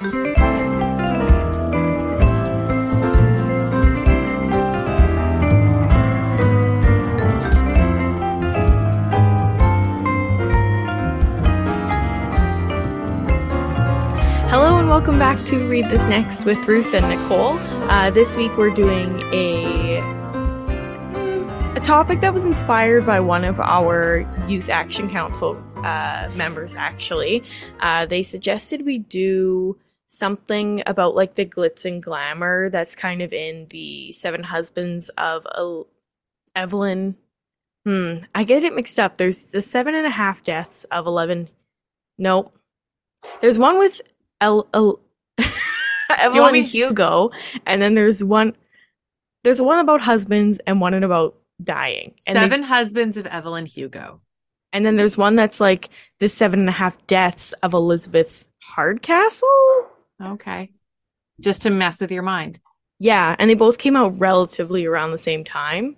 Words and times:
Hello 0.00 0.06
and 14.78 14.86
welcome 14.86 15.18
back 15.18 15.36
to 15.46 15.68
Read 15.68 15.86
This 15.86 16.04
Next 16.04 16.44
with 16.44 16.64
Ruth 16.68 16.94
and 16.94 17.08
Nicole. 17.08 17.58
Uh, 17.90 18.10
this 18.10 18.36
week 18.36 18.56
we're 18.56 18.70
doing 18.70 19.18
a 19.32 19.98
a 21.74 21.80
topic 21.80 22.20
that 22.20 22.32
was 22.32 22.46
inspired 22.46 23.04
by 23.04 23.18
one 23.18 23.44
of 23.44 23.58
our 23.58 24.18
Youth 24.46 24.68
Action 24.68 25.10
Council 25.10 25.60
uh, 25.78 26.30
members. 26.36 26.76
Actually, 26.76 27.42
uh, 27.80 28.06
they 28.06 28.22
suggested 28.22 28.86
we 28.86 28.98
do 28.98 29.76
something 30.10 30.82
about 30.86 31.14
like 31.14 31.34
the 31.36 31.46
glitz 31.46 31.84
and 31.84 32.02
glamour 32.02 32.68
that's 32.70 32.96
kind 32.96 33.22
of 33.22 33.32
in 33.32 33.66
the 33.70 34.10
Seven 34.12 34.42
Husbands 34.42 35.08
of 35.10 35.46
El- 35.54 35.86
Evelyn. 36.56 37.16
Hmm, 37.84 38.16
I 38.34 38.42
get 38.44 38.64
it 38.64 38.74
mixed 38.74 38.98
up. 38.98 39.16
There's 39.18 39.52
the 39.52 39.62
seven 39.62 39.94
and 39.94 40.06
a 40.06 40.10
half 40.10 40.42
deaths 40.42 40.84
of 40.84 41.06
eleven. 41.06 41.48
Nope. 42.18 42.52
There's 43.40 43.58
one 43.58 43.78
with 43.78 44.00
El, 44.40 44.66
El 44.74 45.00
Evelyn 46.18 46.52
me- 46.54 46.62
Hugo, 46.62 47.30
and 47.66 47.80
then 47.80 47.94
there's 47.94 48.24
one. 48.24 48.56
There's 49.44 49.62
one 49.62 49.78
about 49.78 50.00
husbands 50.00 50.58
and 50.66 50.80
one 50.80 50.94
about 50.94 51.36
dying. 51.62 52.14
And 52.26 52.36
they- 52.36 52.40
Seven 52.42 52.62
Husbands 52.64 53.16
of 53.16 53.26
Evelyn 53.26 53.66
Hugo. 53.66 54.20
and 54.72 54.84
then 54.84 54.96
there's 54.96 55.16
one 55.16 55.34
that's 55.36 55.60
like 55.60 55.88
the 56.18 56.28
seven 56.28 56.60
and 56.60 56.68
a 56.68 56.72
half 56.72 57.04
deaths 57.06 57.52
of 57.62 57.72
Elizabeth 57.72 58.48
Hardcastle. 58.62 59.86
Okay. 60.22 60.70
Just 61.40 61.62
to 61.62 61.70
mess 61.70 62.00
with 62.00 62.10
your 62.10 62.22
mind. 62.22 62.60
Yeah, 62.98 63.36
and 63.38 63.48
they 63.48 63.54
both 63.54 63.78
came 63.78 63.96
out 63.96 64.18
relatively 64.18 64.84
around 64.84 65.12
the 65.12 65.18
same 65.18 65.44
time. 65.44 65.96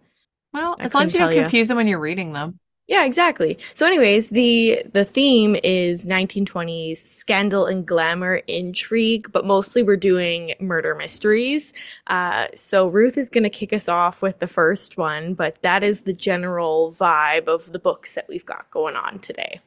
Well, 0.52 0.76
I 0.78 0.84
as 0.84 0.94
long 0.94 1.06
as 1.06 1.14
you 1.14 1.20
don't 1.20 1.32
confuse 1.32 1.68
them 1.68 1.76
when 1.76 1.86
you're 1.86 2.00
reading 2.00 2.32
them. 2.32 2.58
Yeah, 2.90 3.04
exactly. 3.04 3.56
So, 3.72 3.86
anyways, 3.86 4.30
the 4.30 4.82
the 4.92 5.04
theme 5.04 5.56
is 5.62 6.08
1920s 6.08 6.96
scandal 6.96 7.66
and 7.66 7.86
glamour 7.86 8.42
intrigue, 8.48 9.30
but 9.30 9.46
mostly 9.46 9.84
we're 9.84 9.96
doing 9.96 10.54
murder 10.58 10.96
mysteries. 10.96 11.72
Uh, 12.08 12.48
so 12.56 12.88
Ruth 12.88 13.16
is 13.16 13.30
going 13.30 13.44
to 13.44 13.50
kick 13.50 13.72
us 13.72 13.88
off 13.88 14.22
with 14.22 14.40
the 14.40 14.48
first 14.48 14.98
one, 14.98 15.34
but 15.34 15.62
that 15.62 15.84
is 15.84 16.02
the 16.02 16.12
general 16.12 16.96
vibe 16.98 17.46
of 17.46 17.70
the 17.70 17.78
books 17.78 18.16
that 18.16 18.28
we've 18.28 18.44
got 18.44 18.68
going 18.72 18.96
on 18.96 19.20
today. 19.20 19.60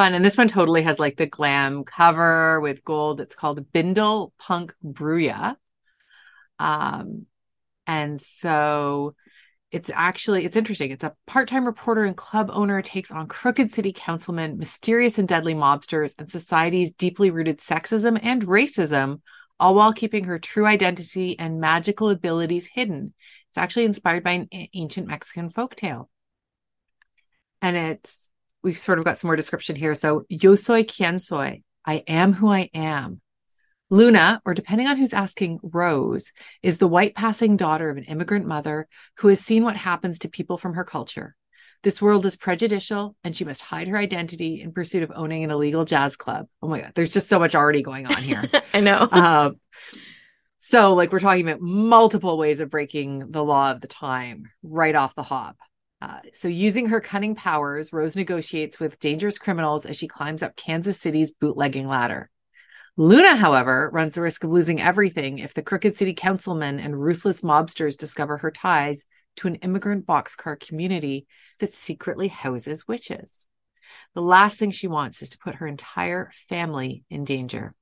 Fun. 0.00 0.14
And 0.14 0.24
this 0.24 0.38
one 0.38 0.48
totally 0.48 0.80
has 0.84 0.98
like 0.98 1.18
the 1.18 1.26
glam 1.26 1.84
cover 1.84 2.58
with 2.62 2.82
gold. 2.86 3.20
It's 3.20 3.34
called 3.34 3.70
Bindle 3.70 4.32
Punk 4.38 4.72
Bruja. 4.82 5.56
Um, 6.58 7.26
and 7.86 8.18
so 8.18 9.14
it's 9.70 9.90
actually 9.92 10.46
it's 10.46 10.56
interesting. 10.56 10.90
It's 10.90 11.04
a 11.04 11.14
part-time 11.26 11.66
reporter 11.66 12.04
and 12.04 12.16
club 12.16 12.48
owner 12.50 12.80
takes 12.80 13.10
on 13.10 13.26
crooked 13.26 13.70
city 13.70 13.92
councilmen, 13.92 14.56
mysterious 14.56 15.18
and 15.18 15.28
deadly 15.28 15.52
mobsters, 15.52 16.14
and 16.18 16.30
society's 16.30 16.92
deeply 16.92 17.30
rooted 17.30 17.58
sexism 17.58 18.18
and 18.22 18.46
racism, 18.46 19.20
all 19.58 19.74
while 19.74 19.92
keeping 19.92 20.24
her 20.24 20.38
true 20.38 20.64
identity 20.64 21.38
and 21.38 21.60
magical 21.60 22.08
abilities 22.08 22.70
hidden. 22.72 23.12
It's 23.50 23.58
actually 23.58 23.84
inspired 23.84 24.24
by 24.24 24.30
an 24.30 24.48
ancient 24.72 25.08
Mexican 25.08 25.50
folktale. 25.50 26.08
And 27.60 27.76
it's 27.76 28.29
we've 28.62 28.78
sort 28.78 28.98
of 28.98 29.04
got 29.04 29.18
some 29.18 29.28
more 29.28 29.36
description 29.36 29.76
here. 29.76 29.94
So, 29.94 30.24
yo 30.28 30.54
soy 30.54 30.84
quien 30.84 31.18
soy. 31.18 31.62
I 31.84 32.04
am 32.06 32.32
who 32.32 32.48
I 32.48 32.70
am. 32.74 33.20
Luna, 33.90 34.40
or 34.44 34.54
depending 34.54 34.86
on 34.86 34.96
who's 34.96 35.12
asking, 35.12 35.58
Rose, 35.62 36.32
is 36.62 36.78
the 36.78 36.86
white 36.86 37.16
passing 37.16 37.56
daughter 37.56 37.90
of 37.90 37.96
an 37.96 38.04
immigrant 38.04 38.46
mother 38.46 38.86
who 39.16 39.28
has 39.28 39.40
seen 39.40 39.64
what 39.64 39.76
happens 39.76 40.20
to 40.20 40.28
people 40.28 40.56
from 40.56 40.74
her 40.74 40.84
culture. 40.84 41.34
This 41.82 42.00
world 42.00 42.24
is 42.26 42.36
prejudicial, 42.36 43.16
and 43.24 43.34
she 43.34 43.44
must 43.44 43.62
hide 43.62 43.88
her 43.88 43.96
identity 43.96 44.60
in 44.60 44.72
pursuit 44.72 45.02
of 45.02 45.12
owning 45.14 45.42
an 45.42 45.50
illegal 45.50 45.84
jazz 45.84 46.14
club. 46.14 46.46
Oh 46.62 46.68
my 46.68 46.82
God, 46.82 46.92
there's 46.94 47.10
just 47.10 47.28
so 47.28 47.38
much 47.38 47.54
already 47.54 47.82
going 47.82 48.06
on 48.06 48.22
here. 48.22 48.44
I 48.74 48.80
know. 48.80 48.98
uh, 48.98 49.52
so, 50.58 50.94
like, 50.94 51.10
we're 51.10 51.20
talking 51.20 51.48
about 51.48 51.62
multiple 51.62 52.36
ways 52.36 52.60
of 52.60 52.70
breaking 52.70 53.30
the 53.30 53.42
law 53.42 53.72
of 53.72 53.80
the 53.80 53.88
time 53.88 54.50
right 54.62 54.94
off 54.94 55.14
the 55.14 55.22
hop. 55.22 55.56
Uh, 56.02 56.20
so, 56.32 56.48
using 56.48 56.86
her 56.86 57.00
cunning 57.00 57.34
powers, 57.34 57.92
Rose 57.92 58.16
negotiates 58.16 58.80
with 58.80 58.98
dangerous 59.00 59.36
criminals 59.36 59.84
as 59.84 59.96
she 59.96 60.08
climbs 60.08 60.42
up 60.42 60.56
Kansas 60.56 60.98
City's 60.98 61.32
bootlegging 61.32 61.86
ladder. 61.86 62.30
Luna, 62.96 63.36
however, 63.36 63.90
runs 63.92 64.14
the 64.14 64.22
risk 64.22 64.42
of 64.44 64.50
losing 64.50 64.80
everything 64.80 65.38
if 65.38 65.54
the 65.54 65.62
crooked 65.62 65.96
city 65.96 66.14
councilmen 66.14 66.78
and 66.78 67.00
ruthless 67.00 67.42
mobsters 67.42 67.96
discover 67.96 68.38
her 68.38 68.50
ties 68.50 69.04
to 69.36 69.46
an 69.46 69.56
immigrant 69.56 70.06
boxcar 70.06 70.58
community 70.58 71.26
that 71.60 71.74
secretly 71.74 72.28
houses 72.28 72.88
witches. 72.88 73.46
The 74.14 74.22
last 74.22 74.58
thing 74.58 74.70
she 74.70 74.88
wants 74.88 75.22
is 75.22 75.30
to 75.30 75.38
put 75.38 75.56
her 75.56 75.66
entire 75.66 76.30
family 76.48 77.04
in 77.10 77.24
danger. 77.24 77.74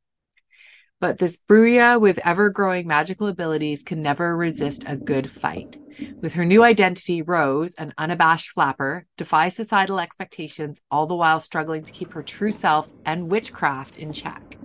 But 1.01 1.19
this 1.19 1.39
Bruja 1.49 2.01
with 2.01 2.19
ever 2.25 2.51
growing 2.51 2.89
magical 2.89 3.29
abilities 3.29 3.85
can 3.85 4.03
never 4.03 4.37
resist 4.37 4.83
a 4.85 4.97
good 4.97 5.31
fight. 5.31 5.79
With 6.21 6.33
her 6.33 6.45
new 6.45 6.65
identity, 6.65 7.23
Rose, 7.23 7.75
an 7.75 7.95
unabashed 7.99 8.51
flapper, 8.51 9.07
defies 9.17 9.55
societal 9.55 10.01
expectations, 10.01 10.81
all 10.91 11.07
the 11.07 11.15
while 11.15 11.39
struggling 11.39 11.85
to 11.85 11.93
keep 11.93 12.13
her 12.15 12.23
true 12.25 12.51
self 12.51 12.89
and 13.05 13.31
witchcraft 13.31 13.97
in 13.97 14.13
check. 14.13 14.59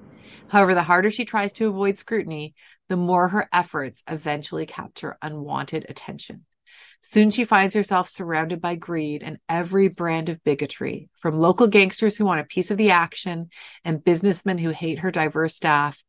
However, 0.47 0.73
the 0.73 0.83
harder 0.83 1.11
she 1.11 1.23
tries 1.23 1.53
to 1.53 1.67
avoid 1.67 1.99
scrutiny, 1.99 2.55
the 2.89 2.97
more 2.97 3.27
her 3.27 3.47
efforts 3.53 4.01
eventually 4.09 4.65
capture 4.65 5.17
unwanted 5.21 5.85
attention. 5.87 6.45
Soon 7.03 7.29
she 7.29 7.45
finds 7.45 7.75
herself 7.75 8.09
surrounded 8.09 8.61
by 8.61 8.75
greed 8.75 9.21
and 9.21 9.37
every 9.49 9.87
brand 9.87 10.29
of 10.29 10.43
bigotry, 10.43 11.09
from 11.19 11.37
local 11.37 11.67
gangsters 11.67 12.17
who 12.17 12.25
want 12.25 12.39
a 12.39 12.45
piece 12.45 12.71
of 12.71 12.77
the 12.77 12.91
action 12.91 13.49
and 13.83 14.03
businessmen 14.03 14.57
who 14.57 14.69
hate 14.71 14.99
her 14.99 15.11
diverse 15.11 15.55
staff 15.55 16.01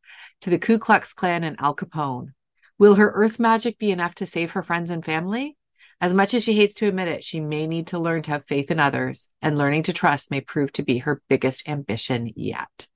to 0.44 0.50
the 0.50 0.58
Ku 0.58 0.78
Klux 0.78 1.14
Klan 1.14 1.42
and 1.42 1.56
Al 1.58 1.74
Capone. 1.74 2.34
Will 2.78 2.96
her 2.96 3.10
earth 3.14 3.38
magic 3.40 3.78
be 3.78 3.90
enough 3.90 4.14
to 4.16 4.26
save 4.26 4.50
her 4.50 4.62
friends 4.62 4.90
and 4.90 5.02
family? 5.02 5.56
As 6.02 6.12
much 6.12 6.34
as 6.34 6.42
she 6.44 6.54
hates 6.54 6.74
to 6.74 6.86
admit 6.86 7.08
it, 7.08 7.24
she 7.24 7.40
may 7.40 7.66
need 7.66 7.86
to 7.88 7.98
learn 7.98 8.20
to 8.22 8.30
have 8.32 8.44
faith 8.44 8.70
in 8.70 8.78
others, 8.78 9.28
and 9.40 9.56
learning 9.56 9.84
to 9.84 9.94
trust 9.94 10.30
may 10.30 10.42
prove 10.42 10.70
to 10.72 10.82
be 10.82 10.98
her 10.98 11.22
biggest 11.30 11.66
ambition 11.66 12.30
yet. 12.36 12.88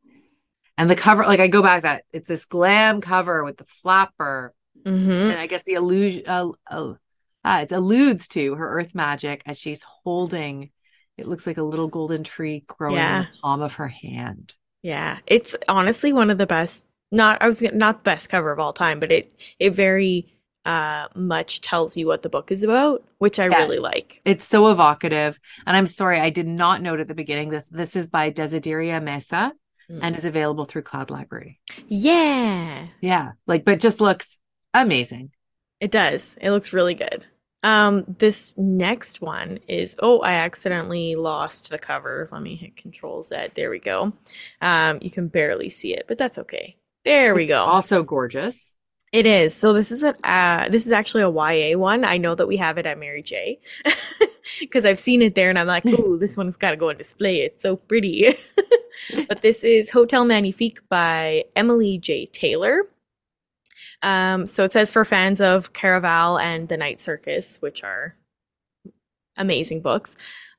And 0.77 0.91
the 0.91 0.95
cover, 0.97 1.23
like 1.23 1.41
I 1.41 1.49
go 1.49 1.63
back 1.63 1.85
that 1.85 2.05
it's 2.13 2.29
this 2.29 2.45
glam 2.45 3.01
cover 3.01 3.43
with 3.45 3.57
the 3.57 3.65
flapper, 3.65 4.53
hmm 4.85 5.11
and 5.11 5.39
I 5.39 5.47
guess 5.47 5.63
the 5.65 5.73
illusion, 5.73 6.25
uh, 6.27 6.51
uh, 6.71 6.95
uh, 7.45 7.61
it 7.63 7.73
alludes 7.73 8.29
to 8.29 8.57
her 8.57 8.79
earth 8.79 8.95
magic 8.95 9.43
as 9.47 9.59
she's 9.59 9.83
holding. 9.83 10.71
It 11.17 11.27
looks 11.27 11.47
like 11.47 11.57
a 11.57 11.63
little 11.63 11.89
golden 11.89 12.25
tree 12.25 12.65
growing 12.67 12.97
Yeah. 12.97 13.21
in 13.21 13.23
the 13.33 13.39
palm 13.41 13.63
of 13.63 13.75
her 13.75 13.89
hand. 13.89 14.55
Yeah, 14.83 15.19
it's 15.27 15.57
honestly 15.67 16.13
one 16.13 16.29
of 16.29 16.37
the 16.37 16.47
best. 16.47 16.85
Not 17.11 17.41
I 17.43 17.47
was 17.47 17.63
not 17.63 17.99
the 18.05 18.11
best 18.11 18.29
cover 18.31 18.53
of 18.53 18.59
all 18.59 18.73
time, 18.73 19.01
but 19.01 19.11
it 19.13 19.35
it 19.59 19.71
very 19.75 20.35
uh 20.67 21.07
much 21.15 21.61
tells 21.61 21.97
you 21.97 22.07
what 22.07 22.23
the 22.23 22.29
book 22.29 22.51
is 22.53 22.63
about, 22.63 23.03
which 23.19 23.39
I 23.39 23.49
Yeah. 23.49 23.59
really 23.59 23.79
like. 23.79 24.21
It's 24.25 24.45
so 24.45 24.69
evocative. 24.69 25.39
And 25.67 25.77
I'm 25.77 25.87
sorry, 25.87 26.21
I 26.21 26.31
did 26.31 26.47
not 26.47 26.83
note 26.83 27.01
at 27.01 27.09
the 27.09 27.15
beginning 27.15 27.51
that 27.51 27.65
this 27.71 27.97
is 27.97 28.09
by 28.09 28.31
Desideria 28.31 29.03
Mesa 29.03 29.53
Mm. 29.91 30.01
and 30.03 30.17
is 30.17 30.27
available 30.27 30.67
through 30.67 30.83
Cloud 30.83 31.09
Library. 31.11 31.61
Yeah, 31.87 32.85
Yeah, 33.01 33.33
like, 33.47 33.65
but 33.65 33.81
just 33.81 34.01
looks 34.03 34.39
amazing. 34.75 35.31
it 35.81 35.91
does. 35.91 36.37
It 36.43 36.51
looks 36.51 36.73
really 36.75 36.95
good. 36.95 37.25
Um, 37.63 38.05
this 38.19 38.55
next 38.59 39.21
one 39.21 39.59
is 39.67 39.97
oh, 40.01 40.21
I 40.21 40.35
accidentally 40.35 41.17
lost 41.17 41.71
the 41.71 41.79
cover. 41.79 42.29
Let 42.31 42.43
me 42.43 42.55
hit 42.57 42.77
Control 42.77 43.23
Z. 43.23 43.49
There 43.55 43.71
we 43.71 43.79
go. 43.79 44.13
Um, 44.61 44.99
you 45.03 45.11
can 45.11 45.29
barely 45.29 45.71
see 45.71 45.95
it, 45.95 46.05
but 46.07 46.19
that's 46.19 46.39
okay. 46.39 46.77
There 47.05 47.35
we 47.35 47.43
It's 47.43 47.51
go. 47.51 47.65
Also 47.65 48.03
gorgeous. 48.03 48.77
It 49.13 49.27
is. 49.27 49.55
So 49.55 49.73
this 49.73 49.91
is 49.91 50.03
a 50.03 50.15
uh, 50.29 50.69
this 50.69 50.85
is 50.85 50.93
actually 50.93 51.23
a 51.23 51.31
YA 51.31 51.79
one. 51.79 52.05
I 52.05 52.19
know 52.19 52.35
that 52.35 52.47
we 52.47 52.57
have 52.59 52.79
it 52.79 52.87
at 52.87 52.99
Mary 52.99 53.23
J. 53.23 53.61
Because 54.61 54.85
I've 54.87 54.99
seen 54.99 55.21
it 55.21 55.35
there 55.35 55.51
and 55.51 55.59
I'm 55.59 55.67
like, 55.67 55.85
ooh, 55.87 56.19
this 56.19 56.37
one's 56.37 56.57
gotta 56.57 56.77
go 56.77 56.89
on 56.89 56.97
display. 56.97 57.43
It's 57.43 57.63
so 57.63 57.77
pretty. 57.77 58.35
but 59.29 59.43
this 59.43 59.63
is 59.63 59.91
Hotel 59.91 60.25
Magnifique 60.25 60.81
by 60.89 61.45
Emily 61.55 61.99
J. 61.99 62.27
Taylor. 62.27 62.85
Um, 64.03 64.47
so 64.47 64.65
it 64.65 64.73
says 64.73 64.93
for 64.93 65.05
fans 65.05 65.41
of 65.41 65.73
Caraval 65.75 66.43
and 66.43 66.69
The 66.69 66.77
Night 66.77 67.01
Circus, 67.01 67.61
which 67.61 67.85
are 67.85 68.17
amazing 69.37 69.83
books. 69.83 70.17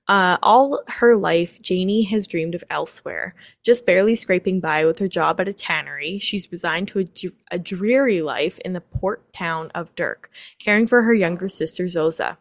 Uh, 0.09 0.37
all 0.41 0.81
her 0.87 1.15
life, 1.15 1.61
Janie 1.61 2.03
has 2.03 2.25
dreamed 2.27 2.55
of 2.55 2.63
elsewhere, 2.71 3.35
just 3.63 3.85
barely 3.85 4.15
scraping 4.15 4.59
by 4.59 4.83
with 4.83 4.97
her 4.97 5.07
job 5.07 5.39
at 5.39 5.47
a 5.47 5.53
tannery. 5.53 6.17
She's 6.17 6.51
resigned 6.51 6.87
to 6.89 6.99
a, 6.99 7.07
a 7.51 7.59
dreary 7.59 8.23
life 8.23 8.57
in 8.65 8.73
the 8.73 8.81
port 8.81 9.31
town 9.33 9.71
of 9.75 9.93
Durc, 9.95 10.25
caring 10.57 10.87
for 10.87 11.03
her 11.03 11.13
younger 11.13 11.47
sister 11.47 11.85
Zosa. 11.85 12.37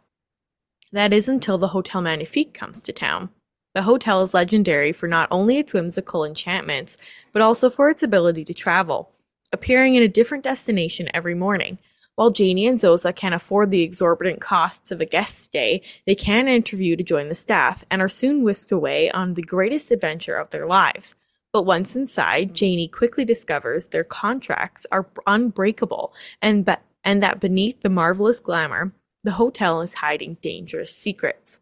That 0.93 1.13
is 1.13 1.29
until 1.29 1.59
the 1.59 1.69
Hotel 1.69 2.01
Magnifique 2.01 2.55
comes 2.55 2.81
to 2.83 2.93
town. 2.95 3.29
The 3.75 3.83
hotel 3.83 4.23
is 4.23 4.33
legendary 4.33 4.93
for 4.95 5.07
not 5.07 5.29
only 5.31 5.59
its 5.59 5.75
whimsical 5.75 6.25
enchantments, 6.25 6.97
but 7.33 7.43
also 7.43 7.69
for 7.69 7.91
its 7.91 8.03
ability 8.03 8.45
to 8.45 8.55
travel. 8.55 9.13
appearing 9.53 9.95
in 9.95 10.03
a 10.03 10.09
different 10.09 10.45
destination 10.45 11.09
every 11.15 11.35
morning. 11.35 11.79
While 12.19 12.33
Janie 12.33 12.67
and 12.67 12.81
Zosa 12.81 13.15
can't 13.15 13.37
afford 13.37 13.71
the 13.71 13.83
exorbitant 13.83 14.41
costs 14.41 14.91
of 14.91 15.01
a 15.01 15.05
guest 15.05 15.39
stay, 15.39 15.83
they 16.05 16.17
can 16.17 16.49
interview 16.49 16.97
to 16.97 17.05
join 17.05 17.29
the 17.29 17.35
staff 17.37 17.85
and 17.93 18.03
are 18.03 18.09
soon 18.09 18.43
whisked 18.43 18.73
away 18.73 19.09
on 19.13 19.35
the 19.35 19.43
greatest 19.43 19.93
adventure 19.93 20.35
of 20.35 20.51
their 20.51 20.67
lives. 20.67 21.15
But 21.53 21.63
once 21.63 21.95
inside, 21.95 22.55
Janie 22.55 22.89
quickly 22.89 23.25
discovers 23.25 23.87
their 23.87 24.03
contracts 24.03 24.85
are 24.91 25.07
unbreakable 25.29 26.13
and, 26.43 26.65
be- 26.65 26.73
and 27.05 27.23
that 27.23 27.39
beneath 27.39 27.83
the 27.83 27.89
marvelous 27.89 28.41
glamour, 28.41 28.91
the 29.23 29.31
hotel 29.31 29.81
is 29.81 29.95
hiding 29.95 30.39
dangerous 30.43 30.93
secrets. 30.93 31.61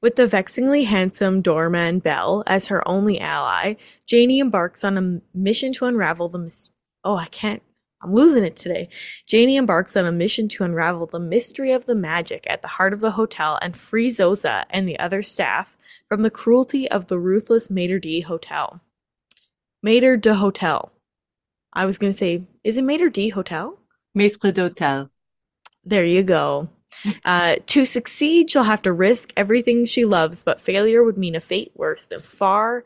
With 0.00 0.14
the 0.14 0.28
vexingly 0.28 0.84
handsome 0.84 1.42
doorman 1.42 1.98
Bel 1.98 2.44
as 2.46 2.68
her 2.68 2.86
only 2.86 3.18
ally, 3.18 3.74
Janie 4.06 4.38
embarks 4.38 4.84
on 4.84 4.96
a 4.96 5.36
mission 5.36 5.72
to 5.72 5.86
unravel 5.86 6.28
the 6.28 6.38
mis- 6.38 6.70
oh, 7.02 7.16
I 7.16 7.26
can't 7.26 7.64
I'm 8.02 8.12
losing 8.12 8.44
it 8.44 8.56
today. 8.56 8.88
Janie 9.26 9.56
embarks 9.56 9.96
on 9.96 10.04
a 10.04 10.12
mission 10.12 10.48
to 10.48 10.64
unravel 10.64 11.06
the 11.06 11.18
mystery 11.18 11.72
of 11.72 11.86
the 11.86 11.94
magic 11.94 12.46
at 12.48 12.62
the 12.62 12.68
heart 12.68 12.92
of 12.92 13.00
the 13.00 13.12
hotel 13.12 13.58
and 13.62 13.76
free 13.76 14.08
Zosa 14.08 14.64
and 14.70 14.88
the 14.88 14.98
other 14.98 15.22
staff 15.22 15.76
from 16.08 16.22
the 16.22 16.30
cruelty 16.30 16.90
of 16.90 17.06
the 17.06 17.18
ruthless 17.18 17.68
Maître 17.68 18.00
D 18.00 18.20
Hotel. 18.20 18.80
Maître 19.84 20.20
de 20.20 20.34
Hotel. 20.34 20.92
I 21.72 21.86
was 21.86 21.98
going 21.98 22.12
to 22.12 22.16
say, 22.16 22.44
is 22.64 22.76
it 22.76 22.84
Maître 22.84 23.12
D 23.12 23.30
Hotel? 23.30 23.78
Maître 24.16 24.52
d'Hotel. 24.52 25.10
There 25.84 26.04
you 26.04 26.22
go. 26.22 26.68
Uh, 27.24 27.56
to 27.66 27.84
succeed, 27.84 28.50
she'll 28.50 28.62
have 28.62 28.82
to 28.82 28.92
risk 28.92 29.32
everything 29.36 29.84
she 29.84 30.04
loves, 30.04 30.42
but 30.42 30.60
failure 30.60 31.04
would 31.04 31.18
mean 31.18 31.36
a 31.36 31.40
fate 31.40 31.70
worse 31.74 32.06
than 32.06 32.22
far, 32.22 32.84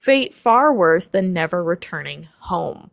fate 0.00 0.34
far 0.34 0.72
worse 0.72 1.06
than 1.06 1.32
never 1.32 1.62
returning 1.62 2.28
home. 2.40 2.90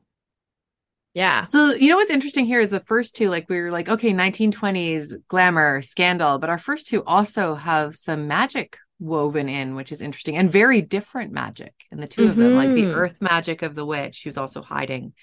Yeah. 1.13 1.47
So, 1.47 1.73
you 1.73 1.89
know 1.89 1.95
what's 1.95 2.11
interesting 2.11 2.45
here 2.45 2.59
is 2.59 2.69
the 2.69 2.81
first 2.81 3.15
two, 3.15 3.29
like 3.29 3.50
we 3.50 3.59
were 3.59 3.71
like, 3.71 3.89
okay, 3.89 4.13
1920s 4.13 5.13
glamour, 5.27 5.81
scandal, 5.81 6.38
but 6.38 6.50
our 6.50 6.59
first 6.59 6.88
two 6.88 7.03
also 7.03 7.56
have 7.56 7.95
some 7.95 8.27
magic 8.27 8.77
woven 9.00 9.50
in, 9.50 9.75
which 9.75 9.91
is 9.91 10.01
interesting 10.01 10.38
and 10.38 10.51
very 10.51 10.81
different 10.81 11.31
magic 11.31 11.73
in 11.91 12.00
the 12.00 12.07
2 12.07 12.21
mm-hmm. 12.21 12.29
of 12.31 12.38
them, 12.38 12.56
like 12.56 12.69
the 12.71 12.83
Mhm. 12.83 12.95
earth 12.95 13.21
magic 13.21 13.61
of 13.61 13.73
the 13.75 13.85
witch, 13.85 14.23
who's 14.23 14.38
also 14.38 14.61
hiding, 14.61 15.13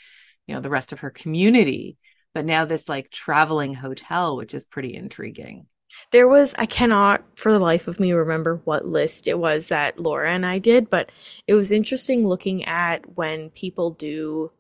you 0.47 0.55
know, 0.55 0.61
the 0.61 0.71
rest 0.71 0.93
of 0.93 1.01
her 1.01 1.11
community. 1.11 1.99
But 2.35 2.47
now 2.47 2.65
this 2.65 2.89
like 2.89 3.11
traveling 3.11 3.75
hotel, 3.75 4.37
which 4.37 4.55
is 4.55 4.65
pretty 4.65 4.95
intriguing. 4.95 5.67
There 6.11 6.29
was, 6.29 6.55
I 6.59 6.67
cannot 6.67 7.23
for 7.37 7.53
the 7.53 7.59
life 7.59 7.87
of 7.87 8.01
me 8.01 8.13
remember 8.13 8.61
what 8.65 8.87
list 8.87 9.29
it 9.29 9.39
was 9.39 9.69
that 9.69 9.99
Laura 9.99 10.31
and 10.33 10.45
I 10.45 10.59
did, 10.59 10.91
but 10.91 11.13
it 11.47 11.55
was 11.55 11.71
interesting 11.71 12.27
looking 12.27 12.65
at 12.65 13.17
when 13.17 13.51
people 13.51 13.91
do 13.93 14.51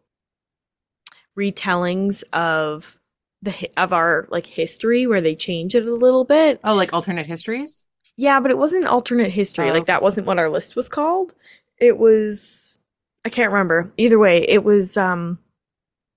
retellings 1.38 2.22
of 2.32 2.98
the 3.42 3.70
of 3.76 3.92
our 3.92 4.26
like 4.30 4.46
history 4.46 5.06
where 5.06 5.20
they 5.20 5.34
change 5.34 5.74
it 5.74 5.86
a 5.86 5.94
little 5.94 6.24
bit. 6.24 6.60
Oh, 6.64 6.74
like 6.74 6.92
alternate 6.92 7.26
histories? 7.26 7.84
Yeah, 8.16 8.40
but 8.40 8.50
it 8.50 8.58
wasn't 8.58 8.86
alternate 8.86 9.30
history. 9.30 9.68
Oh, 9.70 9.72
Like 9.74 9.86
that 9.86 10.02
wasn't 10.02 10.26
what 10.26 10.38
our 10.38 10.48
list 10.48 10.74
was 10.76 10.88
called. 10.88 11.34
It 11.78 11.98
was 11.98 12.78
I 13.24 13.28
can't 13.28 13.52
remember. 13.52 13.92
Either 13.96 14.18
way, 14.18 14.38
it 14.48 14.64
was 14.64 14.96
um 14.96 15.38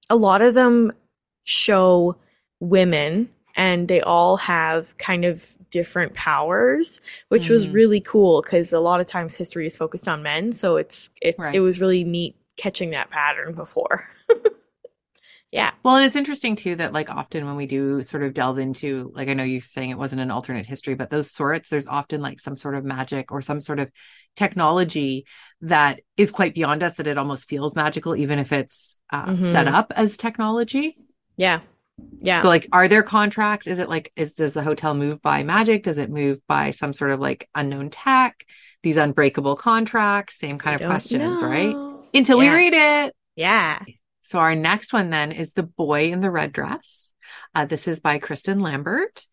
a 0.10 0.16
lot 0.16 0.42
of 0.42 0.54
them 0.54 0.92
show 1.44 2.16
women 2.60 3.30
and 3.56 3.88
they 3.88 4.02
all 4.02 4.38
have 4.38 4.98
kind 4.98 5.26
of 5.26 5.46
different 5.72 6.14
powers, 6.14 7.02
which 7.28 7.50
was 7.50 7.68
Mhm. 7.68 7.74
really 7.74 8.00
cool 8.00 8.42
cuz 8.42 8.72
a 8.74 8.80
lot 8.80 9.02
of 9.02 9.08
times 9.08 9.36
history 9.36 9.66
is 9.68 9.78
focused 9.78 10.08
on 10.08 10.24
men, 10.24 10.52
so 10.52 10.78
it's 10.78 11.10
it 11.22 11.36
Right. 11.38 11.56
it 11.56 11.60
was 11.60 11.80
really 11.82 12.04
neat 12.04 12.36
catching 12.58 12.92
that 12.92 13.10
pattern 13.10 13.54
before. 13.54 14.08
yeah. 15.52 15.72
Well, 15.84 15.96
and 15.96 16.06
it's 16.06 16.16
interesting 16.16 16.56
too 16.56 16.76
that 16.76 16.94
like 16.94 17.10
often 17.10 17.46
when 17.46 17.56
we 17.56 17.66
do 17.66 18.04
sort 18.04 18.24
of 18.24 18.34
delve 18.34 18.60
into 18.60 19.12
like 19.16 19.30
I 19.30 19.34
know 19.34 19.44
you're 19.44 19.62
saying 19.62 19.90
it 19.90 19.98
wasn't 19.98 20.22
an 20.22 20.32
alternate 20.32 20.66
history, 20.66 20.94
but 20.96 21.10
those 21.10 21.32
sorts, 21.32 21.70
there's 21.70 21.88
often 21.88 22.22
like 22.22 22.40
some 22.40 22.56
sort 22.58 22.76
of 22.76 22.84
magic 22.86 23.32
or 23.32 23.42
some 23.42 23.60
sort 23.62 23.80
of 23.80 23.90
technology 24.36 25.26
that 25.62 26.02
is 26.18 26.32
quite 26.32 26.54
beyond 26.54 26.84
us 26.84 26.96
that 26.96 27.08
it 27.08 27.18
almost 27.18 27.50
feels 27.50 27.76
magical, 27.76 28.16
even 28.16 28.40
if 28.40 28.52
it's 28.52 29.00
uh, 29.12 29.40
set 29.42 29.68
Mhm. 29.68 29.74
up 29.74 29.92
as 29.96 30.18
technology. 30.18 30.98
Yeah. 31.36 31.62
Yeah. 32.22 32.42
So 32.42 32.48
like 32.48 32.68
are 32.72 32.88
there 32.88 33.04
contracts? 33.04 33.68
Is 33.68 33.80
it 33.80 33.90
like 33.90 34.12
is 34.16 34.36
does 34.36 34.54
the 34.54 34.64
hotel 34.64 34.94
move 34.94 35.22
by 35.22 35.44
magic? 35.44 35.84
Does 35.84 35.98
it 35.98 36.10
move 36.10 36.40
by 36.48 36.72
some 36.72 36.94
sort 36.94 37.12
of 37.12 37.20
like 37.20 37.50
unknown 37.56 37.90
tech? 37.90 38.46
These 38.84 38.98
unbreakable 38.98 39.58
contracts, 39.58 40.36
same 40.38 40.58
kind 40.58 40.80
I 40.80 40.84
of 40.86 40.90
questions, 40.90 41.42
right? 41.44 41.76
Until 42.14 42.42
Yeah. 42.42 42.52
we 42.52 42.56
read 42.56 42.74
it. 42.74 43.16
Yeah. 43.36 43.80
So 44.30 44.38
our 44.38 44.54
next 44.54 44.94
one 44.94 45.10
then 45.10 45.32
is 45.32 45.54
The 45.54 45.64
Boy 45.64 46.12
in 46.12 46.22
the 46.22 46.30
Red 46.30 46.52
Dress. 46.52 47.12
Uh, 47.56 47.66
this 47.66 47.88
is 47.88 48.00
by 48.00 48.20
Kristin 48.20 48.62
Lambert. 48.62 49.26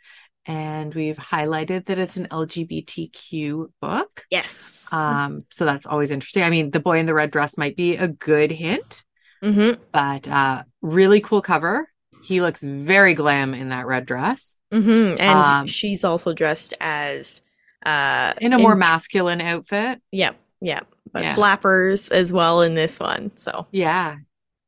And 0.46 0.94
we've 0.94 1.18
highlighted 1.18 1.84
that 1.86 1.98
it's 1.98 2.16
an 2.16 2.28
LGBTQ 2.30 3.66
book. 3.82 4.24
Yes. 4.30 4.90
Um, 4.90 5.44
so 5.50 5.66
that's 5.66 5.84
always 5.86 6.10
interesting. 6.10 6.44
I 6.44 6.48
mean, 6.48 6.70
The 6.70 6.80
Boy 6.80 6.98
in 6.98 7.04
the 7.04 7.12
Red 7.12 7.30
Dress 7.30 7.58
might 7.58 7.76
be 7.76 7.98
a 7.98 8.08
good 8.08 8.50
hint, 8.50 9.04
mhm. 9.44 9.78
but 9.92 10.28
uh, 10.28 10.62
really 10.80 11.20
cool 11.20 11.42
cover. 11.42 11.90
He 12.22 12.40
looks 12.40 12.62
very 12.62 13.12
glam 13.12 13.52
in 13.52 13.68
that 13.68 13.86
red 13.86 14.06
dress 14.06 14.56
hmm 14.72 15.14
And 15.18 15.20
Um, 15.20 15.66
she's 15.66 16.04
also 16.04 16.32
dressed 16.32 16.72
as 16.80 17.42
uh 17.84 18.32
in 18.40 18.54
a 18.54 18.58
more 18.58 18.72
in- 18.72 18.78
masculine 18.78 19.42
outfit. 19.42 20.00
Yeah, 20.10 20.32
yeah. 20.62 20.80
But 21.12 21.24
Yeah. 21.24 21.34
flappers 21.34 22.08
as 22.08 22.32
well 22.32 22.62
in 22.62 22.72
this 22.74 22.98
one. 22.98 23.36
So 23.36 23.66
Yeah. 23.70 24.16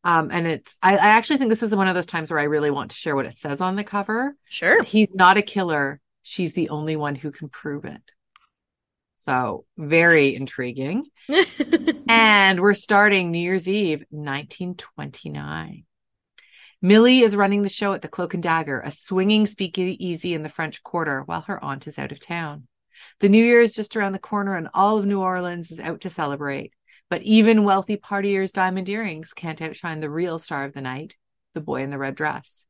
Um, 0.08 0.30
and 0.32 0.48
it's, 0.48 0.74
I, 0.82 0.94
I 0.94 1.08
actually 1.08 1.36
think 1.36 1.50
this 1.50 1.62
is 1.62 1.74
one 1.76 1.86
of 1.86 1.94
those 1.94 2.06
times 2.06 2.30
where 2.30 2.40
I 2.40 2.44
really 2.44 2.70
want 2.70 2.92
to 2.92 2.96
share 2.96 3.14
what 3.14 3.26
it 3.26 3.34
says 3.34 3.60
on 3.60 3.76
the 3.76 3.84
cover. 3.84 4.34
sure. 4.48 4.82
He's 4.82 5.14
not 5.14 5.36
a 5.36 5.42
killer. 5.42 6.00
She's 6.22 6.54
the 6.54 6.70
only 6.70 6.96
one 6.96 7.14
who 7.14 7.30
can 7.30 7.50
prove 7.50 7.84
it. 7.84 8.00
So 9.18 9.66
very 9.76 10.30
Nice. 10.30 10.40
intriguing. 10.40 11.04
And 12.10 12.60
we're 12.60 12.72
starting 12.72 13.30
New 13.30 13.38
Year's 13.38 13.68
Eve, 13.68 14.02
1929. 14.08 15.84
Millie 16.80 17.20
is 17.20 17.36
running 17.36 17.60
the 17.62 17.68
show 17.68 17.92
at 17.92 18.00
the 18.00 18.08
Cloak 18.08 18.32
and 18.32 18.42
Dagger, 18.42 18.80
a 18.80 18.90
swinging 18.90 19.44
speakeasy 19.44 20.32
in 20.32 20.42
the 20.42 20.48
French 20.48 20.82
Quarter, 20.82 21.22
while 21.26 21.42
her 21.42 21.62
aunt 21.62 21.86
is 21.86 21.98
out 21.98 22.12
of 22.12 22.18
town. 22.20 22.66
The 23.20 23.28
New 23.28 23.44
Year 23.44 23.60
is 23.60 23.74
just 23.74 23.94
around 23.94 24.12
the 24.12 24.18
corner, 24.18 24.56
and 24.56 24.68
all 24.72 24.96
of 24.96 25.04
New 25.04 25.20
Orleans 25.20 25.70
is 25.70 25.80
out 25.80 26.00
to 26.02 26.10
celebrate. 26.10 26.72
But 27.10 27.22
even 27.22 27.64
wealthy 27.64 27.96
partiers' 27.96 28.52
diamond 28.52 28.88
earrings 28.88 29.32
can't 29.32 29.62
outshine 29.62 30.00
the 30.00 30.10
real 30.10 30.38
star 30.38 30.64
of 30.64 30.74
the 30.74 30.80
night, 30.80 31.16
the 31.54 31.60
boy 31.60 31.82
in 31.82 31.90
the 31.90 31.98
red 31.98 32.14
dress. 32.14 32.66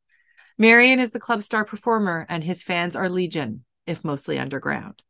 Marion 0.57 1.01
is 1.01 1.11
the 1.11 1.21
club 1.21 1.43
star 1.43 1.65
performer, 1.65 2.27
and 2.29 2.45
his 2.45 2.63
fans 2.63 2.97
are 2.97 3.09
legion, 3.09 3.65
if 3.87 4.05
mostly 4.05 4.39
underground. 4.39 5.03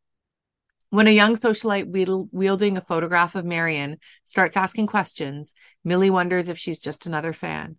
When 0.90 1.06
a 1.06 1.10
young 1.10 1.34
socialite 1.34 2.28
wielding 2.32 2.78
a 2.78 2.82
photograph 2.82 3.34
of 3.34 3.44
Marion 3.44 3.98
starts 4.24 4.56
asking 4.56 4.86
questions, 4.86 5.52
Millie 5.84 6.08
wonders 6.08 6.48
if 6.48 6.58
she's 6.58 6.80
just 6.80 7.04
another 7.04 7.34
fan. 7.34 7.76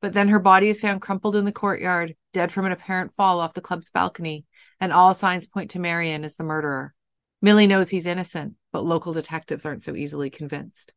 But 0.00 0.12
then 0.12 0.28
her 0.28 0.38
body 0.38 0.68
is 0.68 0.80
found 0.80 1.02
crumpled 1.02 1.34
in 1.34 1.44
the 1.44 1.52
courtyard, 1.52 2.14
dead 2.32 2.52
from 2.52 2.66
an 2.66 2.72
apparent 2.72 3.14
fall 3.14 3.40
off 3.40 3.54
the 3.54 3.60
club's 3.60 3.90
balcony, 3.90 4.44
and 4.78 4.92
all 4.92 5.14
signs 5.14 5.46
point 5.46 5.72
to 5.72 5.80
Marion 5.80 6.24
as 6.24 6.36
the 6.36 6.44
murderer. 6.44 6.94
Millie 7.42 7.66
knows 7.66 7.88
he's 7.88 8.06
innocent, 8.06 8.54
but 8.76 8.84
local 8.84 9.14
detectives 9.14 9.64
aren't 9.64 9.82
so 9.82 9.96
easily 9.96 10.28
convinced. 10.28 10.92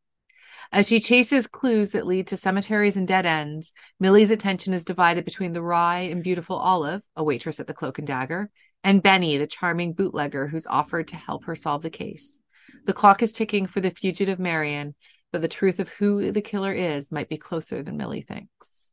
As 0.70 0.86
she 0.86 1.00
chases 1.00 1.46
clues 1.46 1.92
that 1.92 2.06
lead 2.06 2.26
to 2.26 2.36
cemeteries 2.36 2.94
and 2.94 3.08
dead 3.08 3.24
ends, 3.24 3.72
Millie's 3.98 4.30
attention 4.30 4.74
is 4.74 4.84
divided 4.84 5.24
between 5.24 5.54
the 5.54 5.62
wry 5.62 6.00
and 6.00 6.22
beautiful 6.22 6.56
Olive, 6.56 7.00
a 7.16 7.24
waitress 7.24 7.58
at 7.58 7.66
the 7.66 7.72
Cloak 7.72 7.96
and 7.96 8.06
Dagger, 8.06 8.50
and 8.84 9.02
Benny, 9.02 9.38
the 9.38 9.46
charming 9.46 9.94
bootlegger 9.94 10.46
who's 10.46 10.66
offered 10.66 11.08
to 11.08 11.16
help 11.16 11.46
her 11.46 11.54
solve 11.54 11.80
the 11.80 11.88
case. 11.88 12.38
The 12.84 12.92
clock 12.92 13.22
is 13.22 13.32
ticking 13.32 13.64
for 13.64 13.80
the 13.80 13.92
fugitive 13.92 14.38
Marion, 14.38 14.94
but 15.32 15.40
the 15.40 15.48
truth 15.48 15.80
of 15.80 15.88
who 15.88 16.32
the 16.32 16.42
killer 16.42 16.74
is 16.74 17.10
might 17.10 17.30
be 17.30 17.38
closer 17.38 17.82
than 17.82 17.96
Millie 17.96 18.26
thinks. 18.28 18.90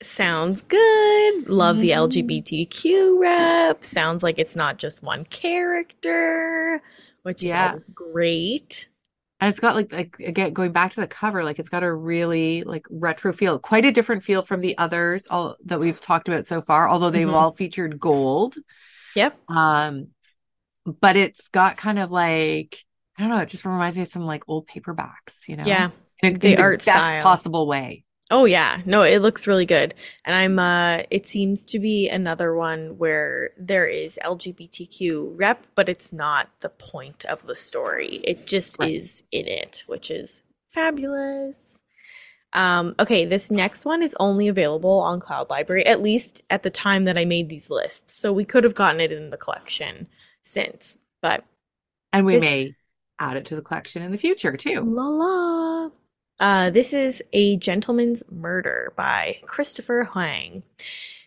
Sounds 0.00 0.62
good. 0.62 1.48
Love 1.48 1.80
the 1.80 1.90
Mhm. 1.90 2.08
LGBTQ 2.08 3.20
rep. 3.20 3.84
Sounds 3.84 4.22
like 4.22 4.38
it's 4.38 4.54
not 4.54 4.78
just 4.78 5.02
one 5.02 5.24
character, 5.24 6.80
which 7.28 7.42
is 7.42 7.50
Yeah. 7.50 7.68
always 7.68 7.88
great. 7.90 8.88
And 9.40 9.48
it's 9.50 9.60
got 9.60 9.76
like 9.76 9.92
like 9.92 10.16
again 10.18 10.52
going 10.52 10.72
back 10.72 10.92
to 10.92 11.00
the 11.00 11.06
cover, 11.06 11.44
like 11.44 11.58
it's 11.60 11.68
got 11.68 11.84
a 11.84 11.92
really 11.92 12.64
like 12.64 12.84
retro 12.90 13.32
feel, 13.32 13.58
quite 13.60 13.84
a 13.84 13.92
different 13.92 14.24
feel 14.24 14.42
from 14.42 14.60
the 14.60 14.76
others 14.78 15.28
all 15.30 15.56
that 15.66 15.78
we've 15.78 16.00
talked 16.00 16.26
about 16.28 16.46
so 16.46 16.60
far, 16.62 16.88
although 16.88 17.10
they've 17.10 17.28
Mhm. 17.28 17.34
all 17.34 17.52
featured 17.54 18.00
gold. 18.00 18.56
Yep. 19.14 19.38
Um, 19.48 20.08
but 21.00 21.16
it's 21.16 21.48
got 21.48 21.76
kind 21.76 21.98
of 22.00 22.10
like 22.10 22.78
I 23.16 23.22
don't 23.22 23.30
know, 23.30 23.38
it 23.42 23.48
just 23.48 23.64
reminds 23.64 23.96
me 23.96 24.02
of 24.02 24.08
some 24.08 24.24
like 24.24 24.42
old 24.48 24.66
paperbacks, 24.68 25.46
you 25.48 25.56
know? 25.56 25.64
Yeah. 25.66 25.90
in, 26.22 26.34
a- 26.34 26.38
the 26.38 26.50
in 26.52 26.56
the 26.56 26.62
art 26.62 26.84
best 26.84 27.06
style. 27.06 27.22
possible 27.22 27.66
way. 27.68 28.04
Oh 28.30 28.44
yeah. 28.44 28.82
No, 28.84 29.02
it 29.02 29.22
looks 29.22 29.46
really 29.46 29.64
good. 29.64 29.94
And 30.24 30.34
I'm 30.36 30.58
uh 30.58 31.04
it 31.10 31.26
seems 31.26 31.64
to 31.66 31.78
be 31.78 32.08
another 32.10 32.54
one 32.54 32.98
where 32.98 33.50
there 33.58 33.86
is 33.86 34.18
LGBTQ 34.22 35.32
rep, 35.38 35.66
but 35.74 35.88
it's 35.88 36.12
not 36.12 36.50
the 36.60 36.68
point 36.68 37.24
of 37.24 37.46
the 37.46 37.56
story. 37.56 38.20
It 38.24 38.46
just 38.46 38.78
Right. 38.78 38.94
is 38.94 39.24
in 39.32 39.48
it, 39.48 39.84
which 39.86 40.10
is 40.10 40.42
fabulous. 40.68 41.82
Um, 42.54 42.94
okay, 42.98 43.24
this 43.26 43.50
next 43.50 43.84
one 43.84 44.02
is 44.02 44.16
only 44.20 44.48
available 44.48 45.00
on 45.00 45.20
Cloud 45.20 45.50
Library, 45.50 45.84
at 45.84 46.00
least 46.02 46.42
at 46.48 46.62
the 46.62 46.70
time 46.70 47.04
that 47.04 47.18
I 47.18 47.26
made 47.26 47.48
these 47.50 47.68
lists. 47.70 48.14
So 48.18 48.32
we 48.32 48.44
could 48.46 48.64
have 48.64 48.74
gotten 48.74 49.00
it 49.02 49.12
in 49.12 49.28
the 49.30 49.36
collection 49.36 50.06
since, 50.42 50.98
but 51.22 51.44
And 52.12 52.24
we 52.26 52.34
This- 52.34 52.42
may 52.44 52.74
add 53.18 53.36
it 53.36 53.44
to 53.46 53.56
the 53.56 53.60
collection 53.62 54.02
in 54.02 54.12
the 54.12 54.18
future 54.18 54.56
too. 54.56 54.80
la 54.80 55.08
la. 55.08 55.90
Uh, 56.40 56.70
this 56.70 56.94
is 56.94 57.20
A 57.32 57.56
Gentleman's 57.56 58.22
Murder 58.30 58.92
by 58.94 59.38
Christopher 59.42 60.04
Huang. 60.12 60.62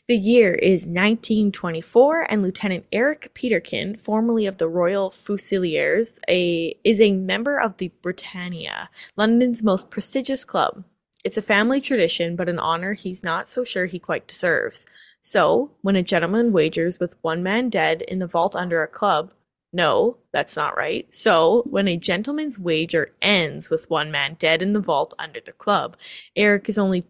The 0.08 0.16
year 0.16 0.54
is 0.54 0.84
1924, 0.84 2.32
and 2.32 2.42
Lieutenant 2.42 2.86
Eric 2.94 3.32
Peterkin, 3.34 3.98
formerly 3.98 4.46
of 4.46 4.58
the 4.58 4.70
Royal 4.70 5.10
Fusiliers, 5.12 6.18
a, 6.30 6.78
is 6.86 7.02
a 7.02 7.12
member 7.12 7.58
of 7.58 7.76
the 7.76 7.92
Britannia, 8.02 8.90
London's 9.18 9.62
most 9.62 9.90
prestigious 9.90 10.46
club. 10.46 10.86
It's 11.26 11.38
a 11.38 11.42
family 11.42 11.82
tradition, 11.82 12.38
but 12.38 12.48
an 12.48 12.58
honor 12.58 12.94
he's 12.94 13.22
not 13.22 13.50
so 13.50 13.66
sure 13.66 13.88
he 13.88 14.00
quite 14.00 14.28
deserves. 14.28 14.86
So, 15.20 15.72
when 15.82 15.98
a 15.98 16.04
gentleman 16.04 16.54
wagers 16.54 17.00
with 17.00 17.16
one 17.22 17.44
man 17.44 17.70
dead 17.70 18.02
in 18.02 18.20
the 18.20 18.28
vault 18.28 18.56
under 18.56 18.82
a 18.82 18.88
club, 18.88 19.32
no, 19.74 20.18
that's 20.34 20.56
not 20.56 20.76
right. 20.76 21.08
So, 21.14 21.64
when 21.70 21.88
a 21.88 21.98
gentleman's 21.98 22.60
wager 22.60 23.14
ends 23.22 23.70
with 23.70 23.90
one 23.90 24.12
man 24.12 24.36
dead 24.38 24.62
in 24.62 24.74
the 24.74 24.82
vault 24.82 25.14
under 25.18 25.40
the 25.40 25.54
club, 25.54 25.96
Eric 26.36 26.68
is 26.68 26.78
only 26.78 27.04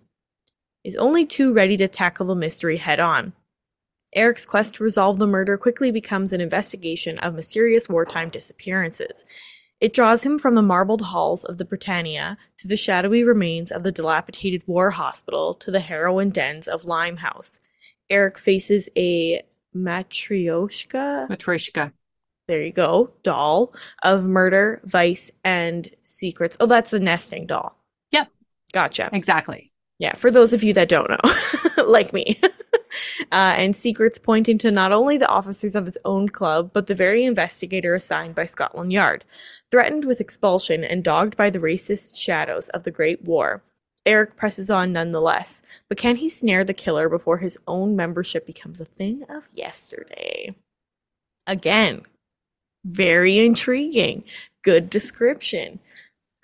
is 0.84 0.96
only 0.96 1.26
too 1.26 1.54
ready 1.54 1.78
to 1.78 1.88
tackle 1.88 2.28
the 2.28 2.36
mystery 2.36 2.78
head 2.78 3.00
on. 3.00 3.34
Eric's 4.14 4.46
quest 4.46 4.76
to 4.76 4.84
resolve 4.84 5.20
the 5.20 5.28
murder 5.28 5.58
quickly 5.58 5.92
becomes 5.92 6.34
an 6.34 6.42
investigation 6.42 7.18
of 7.20 7.34
mysterious 7.34 7.88
wartime 7.88 8.30
disappearances. 8.30 9.26
It 9.80 9.94
draws 9.94 10.24
him 10.24 10.38
from 10.38 10.56
the 10.56 10.62
marbled 10.62 11.02
halls 11.02 11.44
of 11.44 11.58
the 11.58 11.66
Britannia 11.66 12.38
to 12.58 12.68
the 12.68 12.78
shadowy 12.78 13.24
remains 13.24 13.72
of 13.72 13.84
the 13.84 13.92
dilapidated 13.92 14.64
war 14.68 14.92
hospital 14.92 15.56
to 15.56 15.72
the 15.72 15.80
heroin 15.80 16.30
dens 16.30 16.68
of 16.68 16.86
Limehouse. 16.86 17.60
Eric 18.10 18.38
faces 18.38 18.90
a 18.96 19.42
matryoshka 19.76 21.30
Matryoshka. 21.30 21.94
There 22.52 22.62
you 22.62 22.74
go, 22.74 23.10
doll 23.24 23.74
of 24.04 24.26
murder, 24.26 24.82
vice, 24.84 25.32
and 25.42 25.88
secrets. 26.04 26.58
Oh, 26.60 26.66
that's 26.66 26.92
a 26.92 27.00
nesting 27.00 27.48
doll. 27.48 27.78
Yep. 28.12 28.28
Gotcha. 28.74 29.10
Exactly. 29.14 29.72
Yeah, 30.00 30.16
for 30.16 30.30
those 30.30 30.52
of 30.52 30.62
you 30.62 30.74
that 30.74 30.90
don't 30.90 31.10
know, 31.10 31.84
like 31.86 32.12
me. 32.12 32.38
uh, 33.32 33.56
and 33.56 33.74
secrets 33.74 34.20
pointing 34.20 34.58
to 34.58 34.70
not 34.70 34.92
only 34.92 35.18
the 35.18 35.30
officers 35.30 35.76
of 35.76 35.86
his 35.86 35.98
own 36.04 36.28
club, 36.28 36.72
but 36.74 36.88
the 36.88 36.96
very 36.96 37.24
investigator 37.24 37.96
assigned 37.96 38.36
by 38.36 38.44
Scotland 38.44 38.92
Yard. 38.92 39.24
Threatened 39.70 40.04
with 40.04 40.20
expulsion 40.20 40.84
and 40.84 41.06
dogged 41.06 41.38
by 41.38 41.50
the 41.50 41.60
racist 41.60 42.18
shadows 42.18 42.68
of 42.70 42.84
the 42.84 42.92
Great 42.92 43.24
War, 43.24 43.64
Eric 44.06 44.36
presses 44.36 44.70
on 44.70 44.92
nonetheless. 44.92 45.62
But 45.88 45.98
can 45.98 46.18
he 46.18 46.28
snare 46.28 46.66
the 46.66 46.74
killer 46.74 47.08
before 47.08 47.38
his 47.38 47.58
own 47.66 47.96
membership 47.96 48.46
becomes 48.46 48.82
a 48.82 48.86
thing 48.86 49.24
of 49.30 49.48
yesterday? 49.54 50.54
Again, 51.48 52.04
very 52.86 53.38
intriguing. 53.40 54.24
Good 54.64 54.90
description. 54.90 55.80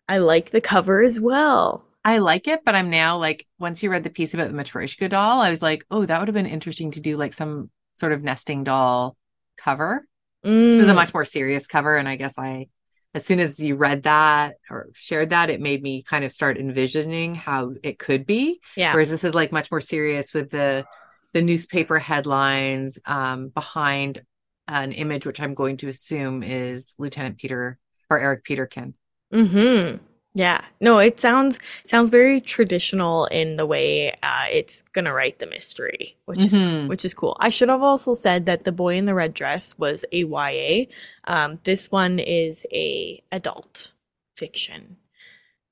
I 0.09 0.19
like 0.19 0.51
the 0.51 0.61
cover 0.61 1.01
as 1.01 1.19
well. 1.19 1.83
I 2.05 2.19
like 2.19 2.47
it, 2.47 2.61
but 2.63 2.75
I'm 2.75 2.89
now 2.89 3.17
like, 3.17 3.45
once 3.59 3.83
you 3.83 3.91
read 3.91 4.03
the 4.03 4.09
piece 4.09 4.33
about 4.33 4.47
the 4.49 4.53
Matryoshka 4.57 5.09
doll, 5.09 5.41
I 5.41 5.49
was 5.49 5.61
like, 5.61 5.83
oh, 5.91 6.05
that 6.05 6.19
would 6.19 6.29
have 6.29 6.35
been 6.35 6.45
interesting 6.45 6.91
to 6.91 7.01
do 7.01 7.17
like 7.17 7.33
some 7.33 7.69
sort 7.95 8.13
of 8.13 8.23
nesting 8.23 8.63
doll 8.63 9.17
cover. 9.57 10.07
This 10.43 10.81
is 10.83 10.87
a 10.89 10.93
Mm. 10.93 10.95
much 10.95 11.13
more 11.13 11.25
serious 11.25 11.67
cover. 11.67 11.97
And 11.97 12.07
I 12.07 12.15
guess 12.15 12.37
I, 12.37 12.67
as 13.13 13.25
soon 13.25 13.39
as 13.41 13.59
you 13.59 13.75
read 13.75 14.03
that 14.03 14.55
or 14.69 14.87
shared 14.93 15.31
that, 15.31 15.49
it 15.49 15.59
made 15.59 15.83
me 15.83 16.03
kind 16.03 16.23
of 16.23 16.31
start 16.31 16.57
envisioning 16.57 17.35
how 17.35 17.73
it 17.83 17.99
could 17.99 18.25
be. 18.25 18.61
yeah. 18.77 18.93
Whereas 18.93 19.09
this 19.09 19.25
is 19.25 19.33
like 19.35 19.51
much 19.51 19.69
more 19.71 19.81
serious 19.81 20.33
with 20.33 20.49
the 20.49 20.85
the 21.33 21.41
newspaper 21.41 21.99
headlines 21.99 22.97
um, 23.05 23.49
behind 23.49 24.21
an 24.67 24.91
image, 24.91 25.25
which 25.25 25.39
I'm 25.39 25.53
going 25.53 25.77
to 25.77 25.87
assume 25.89 26.43
is 26.43 26.93
Lieutenant 26.97 27.37
Peter 27.37 27.79
or 28.09 28.19
Eric 28.19 28.43
Peterkin. 28.43 28.93
Mm-hmm. 29.33 29.97
Yeah. 30.33 30.63
No, 30.79 30.99
it 30.99 31.19
sounds 31.19 31.57
sounds 31.83 32.11
very 32.11 32.39
traditional 32.41 33.25
in 33.25 33.55
the 33.55 33.65
way 33.65 34.11
uh, 34.21 34.45
it's 34.51 34.83
gonna 34.93 35.11
write 35.11 35.39
the 35.39 35.47
mystery, 35.47 36.15
which 36.25 36.45
is 36.45 36.55
Mhm. 36.57 36.87
which 36.89 37.03
is 37.05 37.13
cool. 37.15 37.35
I 37.39 37.49
should 37.49 37.69
have 37.69 37.81
also 37.81 38.13
said 38.13 38.45
that 38.45 38.63
the 38.63 38.71
boy 38.71 38.97
in 38.97 39.05
the 39.05 39.15
red 39.15 39.33
dress 39.33 39.77
was 39.79 40.05
a 40.11 40.23
YA. 40.25 40.87
Um, 41.23 41.59
this 41.63 41.91
one 41.91 42.19
is 42.19 42.67
a 42.71 43.23
adult 43.31 43.93
fiction. 44.35 44.97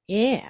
Yeah, 0.08 0.50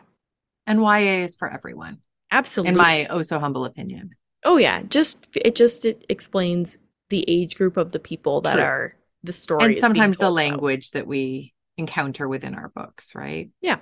And 0.68 0.80
YA 0.82 1.24
is 1.26 1.36
for 1.36 1.50
everyone, 1.52 2.00
absolutely. 2.32 2.72
in 2.72 2.78
my 2.78 3.08
oh 3.10 3.22
so 3.22 3.40
humble 3.40 3.66
opinion. 3.66 4.12
oh 4.46 4.58
yeah, 4.58 4.84
just 4.84 5.28
it 5.36 5.56
just 5.56 5.84
it 5.84 6.06
explains 6.10 6.78
the 7.10 7.24
age 7.28 7.56
group 7.56 7.78
of 7.78 7.92
the 7.92 8.00
people 8.00 8.42
that 8.42 8.56
True. 8.56 8.64
are 8.64 8.94
the 9.24 9.34
story. 9.34 9.66
and 9.66 9.76
sometimes 9.76 10.18
the 10.18 10.24
told 10.26 10.38
about. 10.38 10.44
language 10.50 10.92
that 10.92 11.08
we 11.08 11.54
encounter 11.78 12.28
within 12.28 12.56
our 12.56 12.70
books, 12.70 13.16
right? 13.16 13.50
Yeah. 13.62 13.80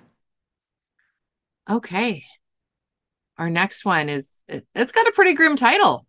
Okay. 1.70 2.26
Our 3.38 3.50
next 3.50 3.86
one 3.86 4.10
is 4.10 4.32
it, 4.48 4.66
it's 4.76 4.92
got 4.92 5.08
a 5.08 5.12
pretty 5.12 5.34
grim 5.34 5.56
title. 5.56 6.06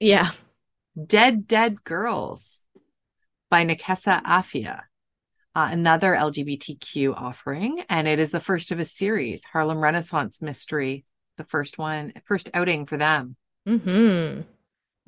Yeah. 0.00 0.30
Dead 1.06 1.46
Dead 1.46 1.82
Girls 1.84 2.66
by 3.50 3.64
Nekesa 3.64 4.22
Afia. 4.22 4.82
Uh, 5.54 5.68
another 5.72 6.14
LGBTQ 6.14 7.14
offering, 7.16 7.82
and 7.88 8.06
it 8.06 8.20
is 8.20 8.30
the 8.30 8.38
first 8.38 8.70
of 8.70 8.78
a 8.78 8.84
series, 8.84 9.42
Harlem 9.42 9.78
Renaissance 9.78 10.40
Mystery, 10.40 11.04
the 11.36 11.42
first 11.42 11.78
one, 11.78 12.12
first 12.26 12.48
outing 12.54 12.86
for 12.86 12.96
them. 12.96 13.34
Mm-hmm. 13.66 14.42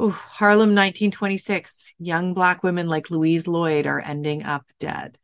Ooh, 0.01 0.09
Harlem 0.09 0.71
1926. 0.71 1.93
Young 1.99 2.33
Black 2.33 2.63
women 2.63 2.89
like 2.89 3.11
Louise 3.11 3.47
Lloyd 3.47 3.85
are 3.85 4.01
ending 4.01 4.43
up 4.45 4.65
dead. 4.79 5.19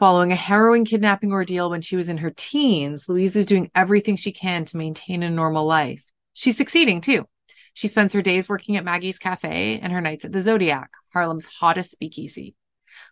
Following 0.00 0.32
a 0.32 0.36
harrowing 0.36 0.84
kidnapping 0.84 1.30
ordeal 1.30 1.70
when 1.70 1.82
she 1.82 1.94
was 1.94 2.08
in 2.08 2.18
her 2.18 2.32
teens, 2.34 3.08
Louise 3.08 3.36
is 3.36 3.46
doing 3.46 3.70
everything 3.76 4.16
she 4.16 4.32
can 4.32 4.64
to 4.64 4.76
maintain 4.76 5.22
a 5.22 5.30
normal 5.30 5.64
life. 5.64 6.02
She's 6.32 6.56
succeeding 6.56 7.00
too. 7.00 7.28
She 7.74 7.86
spends 7.86 8.12
her 8.12 8.22
days 8.22 8.48
working 8.48 8.76
at 8.76 8.84
Maggie's 8.84 9.20
Cafe 9.20 9.78
and 9.78 9.92
her 9.92 10.00
nights 10.00 10.24
at 10.24 10.32
the 10.32 10.42
Zodiac, 10.42 10.90
Harlem's 11.12 11.44
hottest 11.44 11.92
speakeasy. 11.92 12.56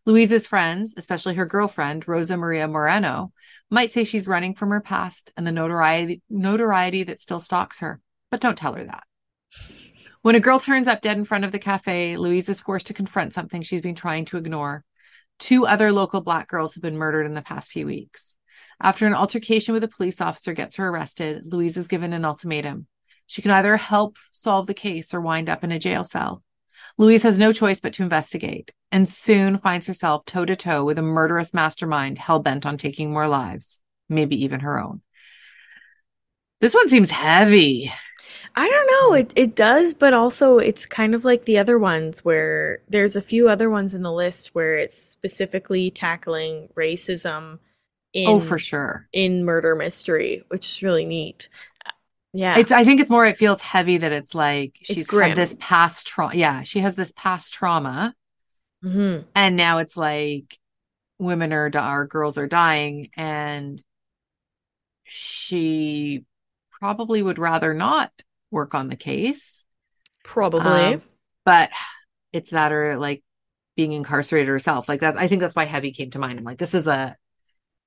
Louise's 0.06 0.48
friends, 0.48 0.94
especially 0.96 1.36
her 1.36 1.46
girlfriend, 1.46 2.08
Rosa 2.08 2.36
Maria 2.36 2.66
Moreno, 2.66 3.32
might 3.70 3.92
say 3.92 4.02
she's 4.02 4.26
running 4.26 4.56
from 4.56 4.70
her 4.70 4.80
past 4.80 5.32
and 5.36 5.46
the 5.46 5.52
notoriety, 5.52 6.20
notoriety 6.28 7.04
that 7.04 7.20
still 7.20 7.38
stalks 7.38 7.78
her, 7.78 8.00
but 8.32 8.40
don't 8.40 8.58
tell 8.58 8.74
her 8.74 8.84
that. 8.84 9.04
When 10.24 10.36
a 10.36 10.40
girl 10.40 10.58
turns 10.58 10.88
up 10.88 11.02
dead 11.02 11.18
in 11.18 11.26
front 11.26 11.44
of 11.44 11.52
the 11.52 11.58
cafe, 11.58 12.16
Louise 12.16 12.48
is 12.48 12.58
forced 12.58 12.86
to 12.86 12.94
confront 12.94 13.34
something 13.34 13.60
she's 13.60 13.82
been 13.82 13.94
trying 13.94 14.24
to 14.24 14.38
ignore. 14.38 14.82
Two 15.38 15.66
other 15.66 15.92
local 15.92 16.22
black 16.22 16.48
girls 16.48 16.72
have 16.72 16.82
been 16.82 16.96
murdered 16.96 17.26
in 17.26 17.34
the 17.34 17.42
past 17.42 17.70
few 17.70 17.84
weeks. 17.84 18.34
After 18.80 19.06
an 19.06 19.12
altercation 19.12 19.74
with 19.74 19.84
a 19.84 19.88
police 19.88 20.22
officer 20.22 20.54
gets 20.54 20.76
her 20.76 20.88
arrested, 20.88 21.42
Louise 21.52 21.76
is 21.76 21.88
given 21.88 22.14
an 22.14 22.24
ultimatum. 22.24 22.86
She 23.26 23.42
can 23.42 23.50
either 23.50 23.76
help 23.76 24.16
solve 24.32 24.66
the 24.66 24.72
case 24.72 25.12
or 25.12 25.20
wind 25.20 25.50
up 25.50 25.62
in 25.62 25.70
a 25.70 25.78
jail 25.78 26.04
cell. 26.04 26.42
Louise 26.96 27.24
has 27.24 27.38
no 27.38 27.52
choice 27.52 27.80
but 27.80 27.92
to 27.92 28.02
investigate 28.02 28.72
and 28.90 29.06
soon 29.06 29.58
finds 29.58 29.86
herself 29.86 30.24
toe 30.24 30.46
to 30.46 30.56
toe 30.56 30.86
with 30.86 30.98
a 30.98 31.02
murderous 31.02 31.52
mastermind 31.52 32.16
hell 32.16 32.38
bent 32.38 32.64
on 32.64 32.78
taking 32.78 33.12
more 33.12 33.28
lives, 33.28 33.78
maybe 34.08 34.42
even 34.42 34.60
her 34.60 34.82
own. 34.82 35.02
This 36.62 36.72
one 36.72 36.88
seems 36.88 37.10
heavy. 37.10 37.92
I 38.56 38.68
don't 38.68 38.86
know. 38.86 39.14
It 39.14 39.32
it 39.36 39.54
does, 39.54 39.94
but 39.94 40.14
also 40.14 40.58
it's 40.58 40.86
kind 40.86 41.14
of 41.14 41.24
like 41.24 41.44
the 41.44 41.58
other 41.58 41.78
ones 41.78 42.24
where 42.24 42.80
there's 42.88 43.16
a 43.16 43.22
few 43.22 43.48
other 43.48 43.70
ones 43.70 43.94
in 43.94 44.02
the 44.02 44.12
list 44.12 44.54
where 44.54 44.76
it's 44.76 45.02
specifically 45.02 45.90
tackling 45.90 46.68
racism 46.76 47.58
in 48.12 48.28
oh, 48.28 48.40
for 48.40 48.58
sure. 48.58 49.08
in 49.12 49.44
murder 49.44 49.74
mystery, 49.74 50.44
which 50.48 50.66
is 50.66 50.82
really 50.82 51.04
neat. 51.04 51.48
Yeah. 52.32 52.58
It's 52.58 52.72
I 52.72 52.84
think 52.84 53.00
it's 53.00 53.10
more 53.10 53.26
it 53.26 53.38
feels 53.38 53.62
heavy 53.62 53.98
that 53.98 54.12
it's 54.12 54.34
like 54.34 54.78
she's 54.82 55.06
grim. 55.06 55.30
had 55.30 55.38
this 55.38 55.54
past 55.58 56.06
trauma. 56.06 56.34
Yeah, 56.34 56.62
she 56.62 56.80
has 56.80 56.96
this 56.96 57.12
past 57.16 57.54
trauma 57.54 58.14
hmm 58.84 59.20
and 59.34 59.56
now 59.56 59.78
it's 59.78 59.96
like 59.96 60.58
women 61.18 61.54
are 61.54 61.70
or 61.74 62.06
girls 62.06 62.36
are 62.36 62.46
dying 62.46 63.08
and 63.16 63.82
she 65.04 66.24
probably 66.84 67.22
would 67.22 67.38
rather 67.38 67.72
not 67.72 68.12
work 68.50 68.74
on 68.74 68.88
the 68.88 68.96
case. 68.96 69.64
Probably. 70.22 70.94
Um, 70.94 71.02
but 71.42 71.70
it's 72.30 72.50
that 72.50 72.72
or 72.72 72.98
like 72.98 73.22
being 73.74 73.92
incarcerated 73.92 74.48
herself. 74.48 74.86
Like 74.86 75.00
that 75.00 75.16
I 75.16 75.26
think 75.26 75.40
that's 75.40 75.56
why 75.56 75.64
heavy 75.64 75.92
came 75.92 76.10
to 76.10 76.18
mind. 76.18 76.38
I'm 76.38 76.44
like 76.44 76.58
this 76.58 76.74
is 76.74 76.86
a 76.86 77.16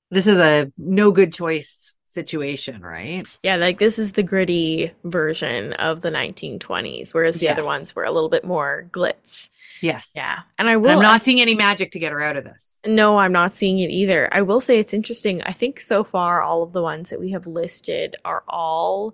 this 0.10 0.26
is 0.26 0.40
a 0.40 0.72
no 0.80 1.12
good 1.12 1.32
choice 1.32 1.96
situation, 2.18 2.82
right? 2.82 3.24
Yeah, 3.44 3.58
like 3.58 3.78
this 3.78 4.00
is 4.00 4.14
the 4.14 4.24
gritty 4.24 4.92
version 5.04 5.74
of 5.74 6.02
the 6.02 6.10
1920s, 6.10 7.14
whereas 7.14 7.40
the 7.40 7.50
other 7.50 7.64
ones 7.64 7.96
were 7.96 8.06
a 8.06 8.12
little 8.12 8.30
bit 8.30 8.44
more 8.44 8.88
glitz. 8.92 9.52
Yes. 9.82 10.14
Yeah. 10.16 10.40
And 10.58 10.68
I 10.68 10.74
And 10.74 10.82
will 10.82 10.92
I'm 10.92 11.02
not 11.02 11.24
seeing 11.24 11.40
any 11.40 11.54
magic 11.54 11.92
to 11.92 12.00
get 12.00 12.12
her 12.12 12.22
out 12.22 12.36
of 12.36 12.44
this. 12.44 12.80
No, 12.86 13.20
I'm 13.20 13.32
not 13.32 13.54
seeing 13.54 13.78
it 13.78 13.92
either. 13.92 14.28
I 14.32 14.42
will 14.42 14.60
say 14.60 14.80
it's 14.80 14.94
interesting. 14.94 15.44
I 15.44 15.52
think 15.52 15.80
so 15.80 16.04
far 16.04 16.42
all 16.42 16.64
of 16.64 16.74
the 16.74 16.82
ones 16.82 17.12
that 17.12 17.20
we 17.20 17.32
have 17.32 17.46
listed 17.46 18.16
are 18.26 18.44
all 18.48 19.14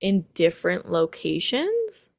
in 0.00 0.24
different 0.34 0.90
locations, 0.90 2.10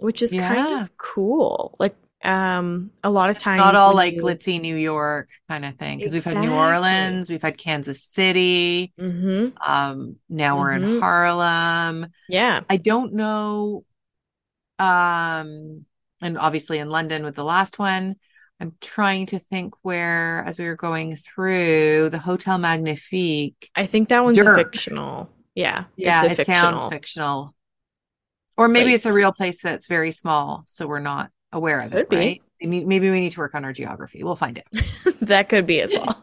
which 0.00 0.22
is 0.22 0.32
kind 0.32 0.80
of 0.80 0.96
cool. 0.96 1.76
Like 1.78 1.94
um 2.24 2.90
a 3.02 3.10
lot 3.10 3.30
of 3.30 3.36
It's 3.36 3.44
times 3.44 3.58
not 3.58 3.74
all 3.76 3.94
like 3.94 4.14
you- 4.14 4.22
glitzy 4.22 4.60
New 4.60 4.76
York 4.76 5.28
kind 5.48 5.64
of 5.64 5.76
thing 5.76 5.98
because 5.98 6.12
we've 6.12 6.24
had 6.24 6.38
New 6.38 6.52
Orleans, 6.52 7.28
we've 7.28 7.42
had 7.42 7.58
Kansas 7.58 8.02
City, 8.04 8.92
Mhm. 8.98 9.52
um, 9.66 10.16
now 10.28 10.58
we're 10.58 10.72
in 10.72 10.82
Mhm. 10.82 11.00
Harlem. 11.00 12.06
Yeah. 12.28 12.60
I 12.70 12.76
don't 12.76 13.14
know, 13.14 13.84
um, 14.78 15.84
and 16.20 16.38
obviously 16.38 16.78
in 16.78 16.88
London 16.90 17.24
with 17.24 17.34
the 17.34 17.44
last 17.44 17.78
one. 17.78 18.16
I'm 18.60 18.76
trying 18.80 19.26
to 19.26 19.40
think 19.40 19.74
where, 19.82 20.44
as 20.46 20.56
we 20.58 20.66
were 20.66 20.76
going 20.76 21.16
through 21.16 22.10
the 22.10 22.18
Hotel 22.20 22.58
Magnifique. 22.58 23.68
I 23.74 23.86
think 23.86 24.08
that 24.10 24.22
one's 24.22 24.38
fictional. 24.38 25.28
Yeah. 25.56 25.84
Yeah, 25.96 26.24
it 26.26 26.36
sounds 26.46 26.82
fictional. 26.84 26.90
fictional. 26.90 27.54
Or 28.56 28.68
maybe 28.68 28.92
it's 28.94 29.06
a 29.06 29.12
real 29.12 29.32
place 29.32 29.60
that's 29.60 29.88
very 29.88 30.12
small, 30.12 30.62
so 30.68 30.86
we're 30.86 31.00
not 31.00 31.30
aware 31.52 31.80
of 31.80 31.90
Could 31.92 32.00
it, 32.00 32.08
be. 32.08 32.16
right? 32.16 32.42
Maybe 32.60 33.10
we 33.10 33.20
need 33.20 33.30
to 33.30 33.40
work 33.40 33.54
on 33.54 33.64
our 33.64 33.72
geography. 33.72 34.22
We'll 34.22 34.36
find 34.36 34.58
it. 34.58 34.66
that 35.22 35.48
could 35.48 35.66
be 35.66 35.80
as 35.80 35.92
well. 35.92 36.20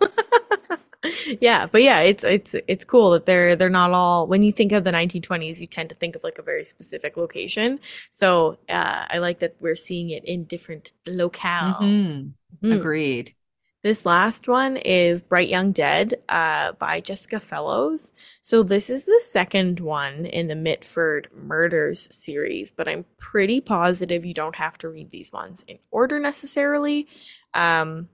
yeah, 1.41 1.65
but 1.65 1.81
yeah, 1.83 2.00
it's 2.00 2.24
it's 2.24 2.55
it's 2.67 2.86
cool 2.86 3.12
that 3.12 3.25
they're 3.25 3.55
they're 3.55 3.69
not 3.69 3.91
all 3.91 4.27
when 4.27 4.43
you 4.43 4.51
think 4.51 4.71
of 4.71 4.83
the 4.83 4.91
1920s, 4.91 5.59
you 5.59 5.67
tend 5.67 5.89
to 5.89 5.95
think 5.95 6.15
of 6.15 6.24
like 6.24 6.38
a 6.39 6.41
very 6.41 6.65
specific 6.65 7.17
location. 7.17 7.79
So 8.12 8.57
uh, 8.69 9.05
I 9.09 9.17
like 9.19 9.39
that 9.39 9.55
we're 9.59 9.75
seeing 9.75 10.09
it 10.12 10.24
in 10.25 10.45
different 10.45 10.91
locales. 11.05 11.77
Mhm. 11.77 12.33
Mhm. 12.63 12.75
Agreed. 12.75 13.33
This 13.81 14.05
last 14.05 14.50
one 14.50 14.75
is 14.75 15.24
Bright 15.24 15.48
Young 15.48 15.71
Dead 15.71 16.15
uh, 16.27 16.74
by 16.74 17.00
Jessica 17.00 17.39
Fellowes. 17.39 18.12
So 18.41 18.62
this 18.62 18.89
is 18.89 19.05
the 19.05 19.21
second 19.24 19.79
one 19.79 20.25
in 20.25 20.48
the 20.50 20.55
Mitford 20.55 21.29
Murders 21.33 22.09
series, 22.12 22.74
but 22.74 22.89
I'm 22.89 23.05
pretty 23.17 23.62
positive 23.62 24.25
you 24.25 24.33
don't 24.33 24.57
have 24.57 24.77
to 24.79 24.89
read 24.89 25.12
these 25.12 25.31
ones 25.31 25.63
in 25.65 25.79
order 25.91 26.19
necessarily. 26.19 27.07
Um, 27.53 28.09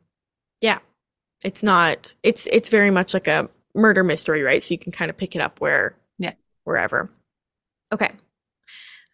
yeah, 0.62 0.80
it's 1.44 1.64
not. 1.64 2.14
It's 2.22 2.46
it's 2.48 2.70
very 2.70 2.92
much 2.92 3.16
like 3.16 3.28
a 3.28 3.50
murder 3.74 4.04
mystery, 4.04 4.44
right? 4.44 4.62
So 4.62 4.74
you 4.76 4.78
can 4.78 4.92
kind 4.92 5.10
of 5.10 5.18
pick 5.18 5.36
it 5.36 5.42
up 5.42 5.62
where, 5.62 5.96
Yeah. 6.20 6.34
wherever. 6.64 7.10
Okay. 7.92 8.12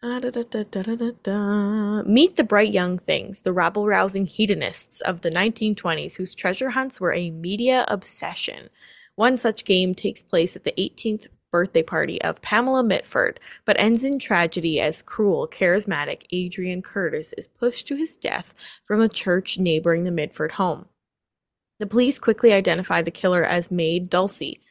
Ah, 0.03 0.19
da, 0.19 0.31
da, 0.31 0.63
da, 0.63 1.11
da. 1.21 2.01
Meet 2.01 2.35
the 2.35 2.43
bright 2.43 2.73
young 2.73 2.97
things, 2.97 3.43
the 3.43 3.53
rabble 3.53 3.85
rousing 3.85 4.25
hedonists 4.25 4.99
of 5.01 5.21
the 5.21 5.29
1920s 5.29 6.15
whose 6.15 6.33
treasure 6.33 6.71
hunts 6.71 6.99
were 6.99 7.13
a 7.13 7.29
media 7.29 7.85
obsession. 7.87 8.71
One 9.13 9.37
such 9.37 9.63
game 9.63 9.93
takes 9.93 10.23
place 10.23 10.55
at 10.55 10.63
the 10.63 10.73
18th 10.75 11.27
birthday 11.51 11.83
party 11.83 12.19
of 12.23 12.41
Pamela 12.41 12.83
Mitford, 12.83 13.39
but 13.63 13.79
ends 13.79 14.03
in 14.03 14.17
tragedy 14.17 14.79
as 14.81 15.03
cruel, 15.03 15.47
charismatic 15.47 16.23
Adrian 16.31 16.81
Curtis 16.81 17.33
is 17.37 17.47
pushed 17.47 17.85
to 17.87 17.95
his 17.95 18.17
death 18.17 18.55
from 18.85 19.01
a 19.01 19.09
church 19.09 19.59
neighboring 19.59 20.03
the 20.03 20.09
Mitford 20.09 20.53
home. 20.53 20.87
The 21.77 21.85
police 21.85 22.17
quickly 22.17 22.53
identify 22.53 23.03
the 23.03 23.11
killer 23.11 23.43
as 23.43 23.69
Maid 23.69 24.09
Dulcie, 24.09 24.61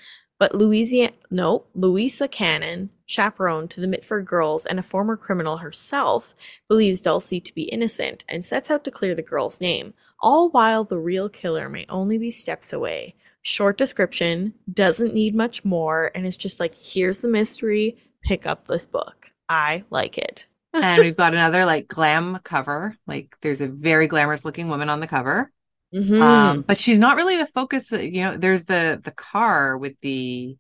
but 0.41 0.55
Louisa, 0.55 1.11
no, 1.31 1.67
Louisa 1.75 2.27
Cannon, 2.27 2.89
chaperone 3.05 3.69
to 3.69 3.81
the 3.81 3.87
Mitford 3.87 4.25
girls 4.25 4.65
and 4.65 4.79
a 4.79 4.83
former 4.83 5.15
criminal 5.15 5.59
herself, 5.59 6.35
believes 6.67 7.03
Dulcie 7.03 7.41
to 7.43 7.55
be 7.55 7.65
innocent 7.65 8.25
and 8.27 8.45
sets 8.45 8.71
out 8.71 8.83
to 8.85 8.91
clear 8.91 9.15
the 9.15 9.21
girl's 9.21 9.61
name, 9.61 9.93
all 10.19 10.49
while 10.49 10.83
the 10.85 10.99
real 10.99 11.29
killer 11.29 11.69
may 11.69 11.85
only 11.91 12.17
be 12.17 12.31
steps 12.31 12.73
away. 12.73 13.15
Short 13.43 13.77
description, 13.77 14.55
doesn't 14.73 15.13
need 15.13 15.35
much 15.35 15.63
more, 15.63 16.11
and 16.15 16.27
it's 16.27 16.39
just 16.39 16.59
like, 16.59 16.75
here's 16.75 17.21
the 17.21 17.29
mystery, 17.29 17.99
pick 18.23 18.47
up 18.47 18.67
this 18.67 18.87
book. 18.87 19.33
I 19.51 19.85
like 19.91 20.17
it. 20.17 20.47
and 20.73 21.03
we've 21.03 21.17
got 21.17 21.35
another 21.35 21.67
like 21.67 21.87
glam 21.87 22.39
cover. 22.45 22.97
Like 23.07 23.37
there's 23.43 23.61
a 23.61 23.67
very 23.67 24.07
glamorous 24.07 24.47
looking 24.47 24.69
woman 24.69 24.89
on 24.89 25.01
the 25.01 25.07
cover. 25.07 25.53
Mhm. 25.93 26.21
Um, 26.23 26.63
but 26.67 26.79
she's 26.79 26.99
not 26.99 27.17
really 27.17 27.37
the 27.37 27.49
focus. 27.55 27.91
You 27.93 28.23
know, 28.25 28.37
there's 28.37 28.65
the 28.65 29.01
the 29.03 29.11
car 29.13 29.77
with 29.79 29.95
the 30.03 30.57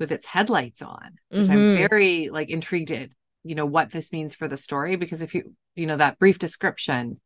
with 0.00 0.12
its 0.12 0.26
headlights 0.26 0.82
on, 0.82 1.18
which 1.34 1.50
I'm 1.50 1.66
Mhm. 1.66 1.76
very 1.76 2.30
like 2.30 2.50
intrigued 2.50 2.90
at, 2.92 3.10
you 3.44 3.54
know, 3.54 3.66
what 3.66 3.92
this 3.92 4.12
means 4.12 4.34
for 4.34 4.48
the 4.48 4.56
story. 4.58 4.96
Because 4.96 5.22
if 5.22 5.34
you 5.34 5.54
you 5.76 5.86
know, 5.86 5.96
that 5.98 6.18
brief 6.18 6.38
description 6.38 7.18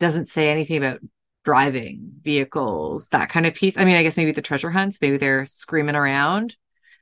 doesn't 0.00 0.26
say 0.26 0.50
anything 0.50 0.78
about 0.78 1.00
driving 1.44 2.12
vehicles, 2.22 3.08
that 3.10 3.28
kind 3.30 3.46
of 3.46 3.54
piece. 3.54 3.78
I 3.78 3.84
mean, 3.84 3.96
I 3.96 4.02
guess 4.02 4.16
maybe 4.16 4.32
the 4.32 4.42
treasure 4.42 4.70
hunts, 4.70 4.98
maybe 5.00 5.16
they're 5.18 5.46
screaming 5.46 5.96
around 5.96 6.56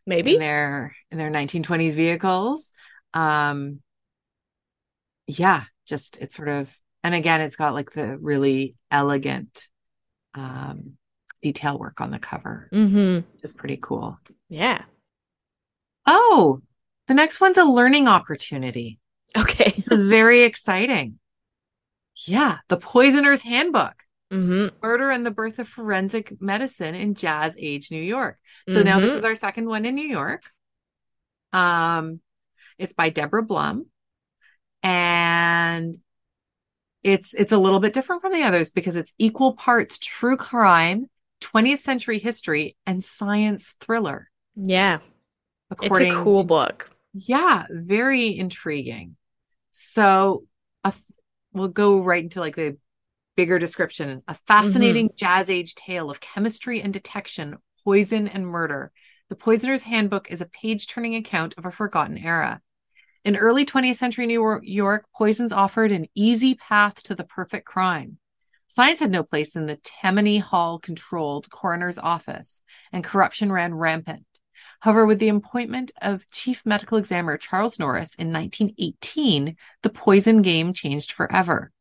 Maybe. 0.06 0.34
in 0.34 0.40
their 0.40 0.96
in 1.12 1.18
their 1.18 1.30
1920s 1.30 1.94
vehicles. 1.94 2.72
Um 3.14 3.80
yeah, 5.26 5.64
just 5.86 6.16
it's 6.18 6.36
sort 6.36 6.48
of 6.48 6.70
and 7.04 7.14
again 7.14 7.40
it's 7.40 7.54
got 7.56 7.74
like 7.74 7.92
the 7.92 8.18
really 8.18 8.74
elegant 8.90 9.68
um 10.34 10.94
detail 11.42 11.78
work 11.78 12.00
on 12.00 12.10
the 12.10 12.18
cover, 12.18 12.68
Mm-hmm. 12.72 13.16
which 13.34 13.44
is 13.44 13.52
pretty 13.52 13.78
cool. 13.80 14.18
Yeah. 14.48 14.82
Oh, 16.06 16.62
the 17.06 17.14
next 17.14 17.40
one's 17.40 17.58
a 17.58 17.64
learning 17.64 18.08
opportunity. 18.08 18.98
Okay. 19.36 19.72
This 19.76 19.88
is 19.88 20.04
very 20.04 20.42
exciting. 20.44 21.18
Yeah, 22.26 22.58
The 22.68 22.76
Poisoner's 22.76 23.42
Handbook. 23.42 23.94
hmm 24.30 24.68
Murder 24.82 25.10
and 25.10 25.26
the 25.26 25.30
Birth 25.32 25.58
of 25.58 25.68
Forensic 25.68 26.40
Medicine 26.40 26.94
in 26.94 27.14
Jazz 27.14 27.56
Age 27.58 27.90
New 27.90 28.00
York. 28.02 28.38
So 28.68 28.82
now 28.82 29.00
this 29.00 29.12
Mhm. 29.12 29.16
is 29.18 29.24
our 29.24 29.34
second 29.34 29.66
one 29.66 29.84
in 29.84 29.94
New 29.96 30.06
York. 30.08 30.44
Um, 31.52 32.20
it's 32.78 32.92
by 32.92 33.10
Deborah 33.10 33.42
Blum, 33.42 33.86
and 34.82 35.94
it's 37.04 37.34
it's 37.34 37.52
a 37.52 37.58
little 37.58 37.80
bit 37.80 37.92
different 37.92 38.22
from 38.22 38.32
the 38.32 38.42
others 38.42 38.70
because 38.70 38.96
it's 38.96 39.12
equal 39.18 39.52
parts 39.52 39.98
true 39.98 40.36
crime, 40.36 41.06
20th 41.42 41.80
century 41.80 42.18
history, 42.18 42.76
and 42.86 43.04
science 43.04 43.74
thriller. 43.78 44.30
Yeah. 44.56 44.98
According 45.70 46.08
it's 46.08 46.16
a 46.16 46.22
cool 46.22 46.44
book. 46.44 46.90
yeah, 47.12 47.66
very 47.70 48.36
intriguing. 48.36 49.16
So, 49.72 50.44
a 50.82 50.88
f- 50.88 51.12
we'll 51.52 51.68
go 51.68 52.00
right 52.00 52.22
into 52.22 52.40
like 52.40 52.56
the 52.56 52.78
bigger 53.36 53.58
description. 53.58 54.22
A 54.26 54.34
fascinating 54.46 55.08
mm-hmm. 55.08 55.16
jazz 55.16 55.50
age 55.50 55.74
tale 55.74 56.10
of 56.10 56.20
chemistry 56.20 56.80
and 56.80 56.92
detection, 56.92 57.56
poison 57.84 58.28
and 58.28 58.46
murder. 58.46 58.92
The 59.28 59.36
Poisoner's 59.36 59.82
Handbook 59.82 60.30
is 60.30 60.40
a 60.40 60.46
page 60.46 60.86
turning 60.86 61.16
account 61.16 61.54
of 61.58 61.66
a 61.66 61.72
forgotten 61.72 62.18
era. 62.18 62.60
In 63.24 63.36
early 63.36 63.64
20th 63.64 63.96
century 63.96 64.26
New 64.26 64.60
York, 64.62 65.06
poisons 65.16 65.50
offered 65.50 65.90
an 65.92 66.06
easy 66.14 66.54
path 66.54 67.02
to 67.04 67.14
the 67.14 67.24
perfect 67.24 67.64
crime. 67.64 68.18
Science 68.66 69.00
had 69.00 69.10
no 69.10 69.22
place 69.22 69.56
in 69.56 69.64
the 69.64 69.76
Tammany 69.76 70.38
Hall 70.38 70.78
controlled 70.78 71.48
coroner's 71.48 71.96
office, 71.96 72.60
and 72.92 73.02
corruption 73.02 73.50
ran 73.50 73.72
rampant. 73.72 74.26
However, 74.80 75.06
with 75.06 75.20
the 75.20 75.30
appointment 75.30 75.90
of 76.02 76.28
Chief 76.30 76.60
Medical 76.66 76.98
Examiner 76.98 77.38
Charles 77.38 77.78
Norris 77.78 78.14
in 78.14 78.30
1918, 78.30 79.56
the 79.82 79.88
poison 79.88 80.42
game 80.42 80.74
changed 80.74 81.10
forever. 81.10 81.72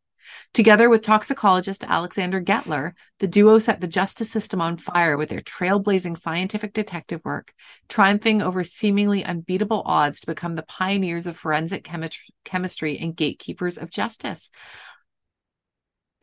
Together 0.54 0.90
with 0.90 1.02
toxicologist 1.02 1.84
Alexander 1.84 2.42
Gettler, 2.42 2.94
the 3.20 3.28
duo 3.28 3.60
set 3.60 3.82
the 3.82 3.88
justice 3.88 4.30
system 4.32 4.62
on 4.62 4.78
fire 4.78 5.18
with 5.18 5.30
their 5.30 5.42
trailblazing 5.42 6.18
scientific 6.18 6.74
detective 6.74 7.22
work, 7.24 7.54
triumphing 7.90 8.42
over 8.42 8.64
seemingly 8.64 9.24
unbeatable 9.24 9.84
odds 9.86 10.20
to 10.22 10.28
become 10.28 10.56
the 10.56 10.64
pioneers 10.64 11.26
of 11.26 11.38
forensic 11.38 11.84
chemi- 11.84 12.18
chemistry 12.46 12.98
and 12.98 13.16
gatekeepers 13.16 13.78
of 13.78 13.90
justice. 13.90 14.50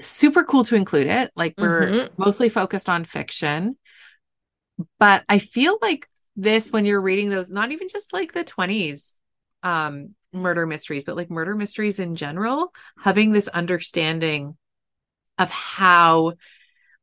Super 0.01 0.45
cool 0.45 0.65
to 0.65 0.77
include 0.77 1.09
it. 1.09 1.31
Like 1.37 1.55
we're 1.59 1.89
Mhm. 1.91 2.11
mostly 2.17 2.49
focused 2.49 2.89
on 2.89 3.05
fiction, 3.05 3.77
but 4.99 5.25
I 5.29 5.39
feel 5.39 5.79
like 5.83 6.09
this 6.37 6.71
when 6.71 6.85
you're 6.85 7.01
reading 7.01 7.29
those, 7.29 7.51
not 7.51 7.73
even 7.73 7.89
just 7.89 8.13
like 8.13 8.33
the 8.33 8.45
20s 8.45 9.19
um 9.63 10.15
murder 10.33 10.67
mysteries, 10.67 11.05
but 11.05 11.17
like 11.17 11.31
murder 11.31 11.55
mysteries 11.55 11.99
in 11.99 12.17
general, 12.17 12.73
having 12.99 13.33
this 13.33 13.49
understanding 13.49 14.57
of 15.39 15.51
how 15.51 16.35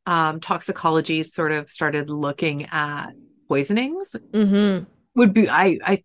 um 0.05 0.39
toxicology 0.39 1.23
sort 1.23 1.51
of 1.51 1.71
started 1.71 2.09
looking 2.09 2.65
at 2.71 3.11
poisonings 3.49 4.15
hmm 4.33 4.87
would 5.15 5.33
be 5.33 5.49
I 5.49 5.79
I 5.83 6.03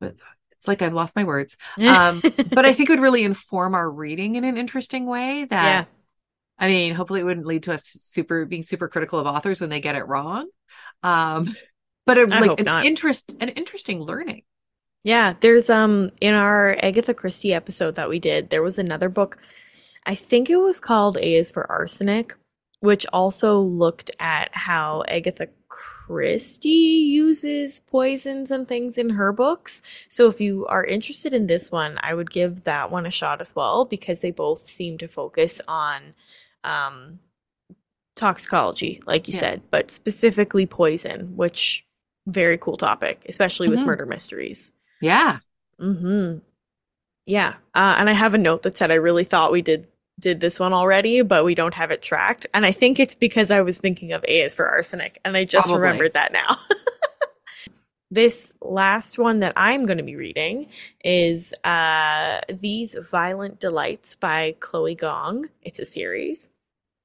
but 0.00 0.16
it's 0.52 0.68
like 0.68 0.82
I've 0.82 0.94
lost 0.94 1.16
my 1.16 1.24
words. 1.24 1.56
Um 1.86 2.24
but 2.54 2.66
I 2.66 2.72
think 2.74 2.90
it 2.90 2.94
would 2.94 3.02
really 3.02 3.24
inform 3.24 3.74
our 3.74 3.90
reading 3.90 4.36
in 4.36 4.44
an 4.44 4.56
interesting 4.58 5.06
way 5.06 5.46
that 5.46 5.82
yeah. 5.82 5.86
I 6.58 6.68
mean, 6.68 6.94
hopefully 6.94 7.20
it 7.20 7.24
wouldn't 7.24 7.46
lead 7.46 7.64
to 7.64 7.74
us 7.74 7.84
super 7.84 8.46
being 8.46 8.62
super 8.64 8.88
critical 8.88 9.18
of 9.20 9.26
authors 9.26 9.60
when 9.60 9.70
they 9.70 9.80
get 9.80 9.96
it 9.96 10.06
wrong. 10.08 10.48
Um 11.02 11.48
but 12.06 12.18
a, 12.18 12.26
I 12.30 12.40
like 12.40 12.58
an 12.58 12.66
not. 12.66 12.78
interest, 12.78 13.34
an 13.40 13.50
interesting 13.50 14.00
learning. 14.02 14.42
Yeah, 15.04 15.34
there's 15.40 15.68
um 15.68 16.10
in 16.20 16.34
our 16.34 16.76
Agatha 16.82 17.14
Christie 17.14 17.52
episode 17.52 17.96
that 17.96 18.08
we 18.08 18.18
did, 18.18 18.50
there 18.50 18.62
was 18.62 18.78
another 18.78 19.08
book. 19.08 19.36
I 20.06 20.14
think 20.14 20.48
it 20.50 20.56
was 20.56 20.80
called 20.80 21.16
A 21.18 21.34
is 21.36 21.50
for 21.50 21.70
Arsenic, 21.70 22.34
which 22.80 23.06
also 23.12 23.60
looked 23.60 24.10
at 24.20 24.50
how 24.54 25.02
Agatha 25.08 25.48
Christie 25.68 26.68
uses 26.68 27.80
poisons 27.80 28.50
and 28.50 28.68
things 28.68 28.98
in 28.98 29.10
her 29.10 29.32
books. 29.32 29.82
So 30.08 30.28
if 30.28 30.40
you 30.40 30.66
are 30.66 30.84
interested 30.84 31.32
in 31.32 31.46
this 31.46 31.70
one, 31.72 31.98
I 32.02 32.14
would 32.14 32.30
give 32.30 32.64
that 32.64 32.90
one 32.90 33.06
a 33.06 33.10
shot 33.10 33.40
as 33.40 33.56
well 33.56 33.84
because 33.84 34.20
they 34.20 34.30
both 34.30 34.62
seem 34.64 34.98
to 34.98 35.08
focus 35.08 35.60
on 35.66 36.14
um 36.64 37.18
toxicology, 38.16 39.00
like 39.06 39.26
you 39.28 39.32
Yeah. 39.34 39.40
said, 39.40 39.62
but 39.70 39.90
specifically 39.90 40.66
poison, 40.66 41.36
which 41.36 41.84
very 42.28 42.58
cool 42.58 42.76
topic, 42.76 43.24
especially 43.28 43.68
with 43.68 43.80
Mhm. 43.80 43.86
murder 43.86 44.06
mysteries. 44.06 44.72
Yeah. 45.02 45.38
Hmm. 45.78 46.38
Yeah. 47.26 47.54
Uh, 47.74 47.96
and 47.98 48.08
I 48.08 48.12
have 48.12 48.34
a 48.34 48.38
note 48.38 48.62
that 48.62 48.76
said 48.76 48.90
I 48.90 48.94
really 48.94 49.24
thought 49.24 49.52
we 49.52 49.62
did 49.62 49.86
did 50.20 50.40
this 50.40 50.60
one 50.60 50.72
already, 50.72 51.22
but 51.22 51.44
we 51.44 51.54
don't 51.54 51.74
have 51.74 51.90
it 51.90 52.02
tracked. 52.02 52.46
And 52.54 52.64
I 52.64 52.72
think 52.72 53.00
it's 53.00 53.14
because 53.14 53.50
I 53.50 53.60
was 53.62 53.78
thinking 53.78 54.12
of 54.12 54.24
A 54.28 54.42
is 54.42 54.54
for 54.54 54.68
arsenic, 54.68 55.20
and 55.24 55.36
I 55.36 55.44
just 55.44 55.68
Probably. 55.68 55.86
remembered 55.86 56.14
that 56.14 56.32
now. 56.32 56.56
this 58.10 58.54
last 58.60 59.18
one 59.18 59.40
that 59.40 59.54
I'm 59.56 59.86
going 59.86 59.98
to 59.98 60.04
be 60.04 60.16
reading 60.16 60.68
is 61.02 61.52
uh, 61.64 62.40
These 62.48 62.96
Violent 63.10 63.58
Delights 63.58 64.14
by 64.14 64.54
Chloe 64.60 64.94
Gong. 64.94 65.48
It's 65.62 65.78
a 65.78 65.86
series. 65.86 66.48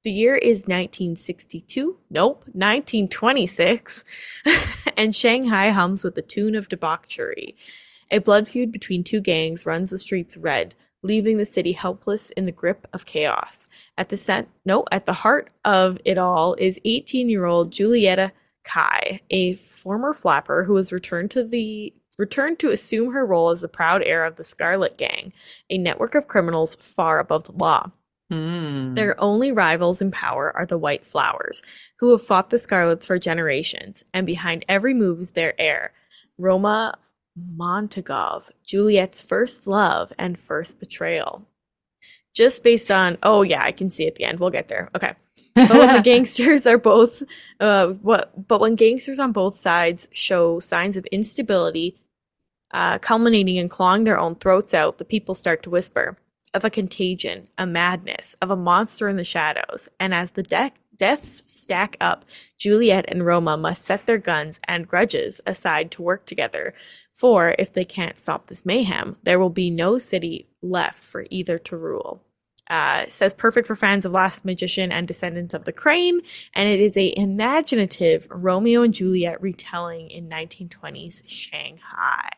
The 0.04 0.12
year 0.12 0.36
is 0.36 0.60
1962. 0.60 1.98
Nope, 2.10 2.44
1926. 2.52 4.04
and 4.96 5.16
Shanghai 5.16 5.70
hums 5.70 6.04
with 6.04 6.14
the 6.14 6.22
tune 6.22 6.54
of 6.54 6.68
debauchery. 6.68 7.56
A 8.10 8.18
blood 8.18 8.48
feud 8.48 8.72
between 8.72 9.04
two 9.04 9.20
gangs 9.20 9.66
runs 9.66 9.90
the 9.90 9.98
streets 9.98 10.36
red, 10.36 10.74
leaving 11.02 11.36
the 11.36 11.46
city 11.46 11.72
helpless 11.72 12.30
in 12.30 12.46
the 12.46 12.52
grip 12.52 12.86
of 12.92 13.06
chaos. 13.06 13.68
At 13.96 14.08
the 14.08 14.16
cent- 14.16 14.48
no, 14.64 14.84
at 14.90 15.06
the 15.06 15.12
heart 15.12 15.50
of 15.64 15.98
it 16.04 16.18
all 16.18 16.54
is 16.54 16.80
18-year-old 16.84 17.70
Julietta 17.70 18.32
Cai, 18.64 19.20
a 19.30 19.54
former 19.54 20.12
flapper 20.12 20.64
who 20.64 20.76
has 20.76 20.92
returned 20.92 21.30
to 21.32 21.44
the 21.44 21.92
returned 22.18 22.58
to 22.58 22.70
assume 22.70 23.12
her 23.12 23.24
role 23.24 23.50
as 23.50 23.60
the 23.60 23.68
proud 23.68 24.02
heir 24.02 24.24
of 24.24 24.36
the 24.36 24.44
Scarlet 24.44 24.98
Gang, 24.98 25.32
a 25.70 25.78
network 25.78 26.16
of 26.16 26.26
criminals 26.26 26.74
far 26.74 27.20
above 27.20 27.44
the 27.44 27.52
law. 27.52 27.92
Hmm. 28.28 28.94
Their 28.94 29.18
only 29.20 29.52
rivals 29.52 30.02
in 30.02 30.10
power 30.10 30.52
are 30.54 30.66
the 30.66 30.76
White 30.76 31.06
Flowers, 31.06 31.62
who 32.00 32.10
have 32.10 32.22
fought 32.22 32.50
the 32.50 32.58
Scarlets 32.58 33.06
for 33.06 33.18
generations, 33.18 34.04
and 34.12 34.26
behind 34.26 34.64
every 34.68 34.92
move 34.94 35.20
is 35.20 35.32
their 35.32 35.58
heir, 35.60 35.92
Roma 36.36 36.94
Montagov, 37.56 38.50
Juliet's 38.64 39.22
first 39.22 39.66
love 39.66 40.12
and 40.18 40.38
first 40.38 40.80
betrayal. 40.80 41.46
Just 42.34 42.62
based 42.62 42.90
on, 42.90 43.18
oh 43.22 43.42
yeah, 43.42 43.62
I 43.62 43.72
can 43.72 43.90
see 43.90 44.06
at 44.06 44.14
the 44.14 44.24
end. 44.24 44.38
We'll 44.38 44.50
get 44.50 44.68
there. 44.68 44.90
Okay. 44.94 45.14
But 45.54 45.70
when 45.70 45.94
the 45.94 46.02
gangsters 46.04 46.66
are 46.66 46.78
both, 46.78 47.22
uh, 47.58 47.88
what? 47.88 48.46
But 48.46 48.60
when 48.60 48.76
gangsters 48.76 49.18
on 49.18 49.32
both 49.32 49.56
sides 49.56 50.08
show 50.12 50.60
signs 50.60 50.96
of 50.96 51.04
instability, 51.06 52.00
uh, 52.70 52.98
culminating 52.98 53.56
in 53.56 53.68
clawing 53.68 54.04
their 54.04 54.18
own 54.18 54.36
throats 54.36 54.74
out, 54.74 54.98
the 54.98 55.04
people 55.04 55.34
start 55.34 55.62
to 55.64 55.70
whisper 55.70 56.16
of 56.54 56.64
a 56.64 56.70
contagion, 56.70 57.48
a 57.58 57.66
madness, 57.66 58.36
of 58.40 58.50
a 58.50 58.56
monster 58.56 59.08
in 59.08 59.16
the 59.16 59.24
shadows. 59.24 59.88
And 60.00 60.14
as 60.14 60.32
the 60.32 60.42
de- 60.42 60.72
deaths 60.98 61.42
stack 61.46 61.96
up, 62.00 62.24
Juliet 62.58 63.04
and 63.08 63.24
Roma 63.24 63.56
must 63.56 63.84
set 63.84 64.06
their 64.06 64.18
guns 64.18 64.60
and 64.66 64.88
grudges 64.88 65.40
aside 65.46 65.90
to 65.92 66.02
work 66.02 66.26
together. 66.26 66.74
For 67.12 67.54
if 67.58 67.72
they 67.72 67.84
can't 67.84 68.18
stop 68.18 68.46
this 68.46 68.66
mayhem, 68.66 69.16
there 69.22 69.38
will 69.38 69.50
be 69.50 69.70
no 69.70 69.98
city 69.98 70.48
left 70.62 71.04
for 71.04 71.26
either 71.30 71.58
to 71.58 71.76
rule. 71.76 72.22
Uh, 72.70 73.06
says 73.08 73.32
perfect 73.32 73.66
for 73.66 73.74
fans 73.74 74.04
of 74.04 74.12
Last 74.12 74.44
Magician 74.44 74.92
and 74.92 75.08
Descendants 75.08 75.54
of 75.54 75.64
the 75.64 75.72
Crane, 75.72 76.20
and 76.54 76.68
it 76.68 76.80
is 76.80 76.96
a 76.98 77.16
imaginative 77.18 78.26
Romeo 78.30 78.82
and 78.82 78.92
Juliet 78.92 79.40
retelling 79.40 80.10
in 80.10 80.28
1920s 80.28 81.22
Shanghai. 81.26 82.28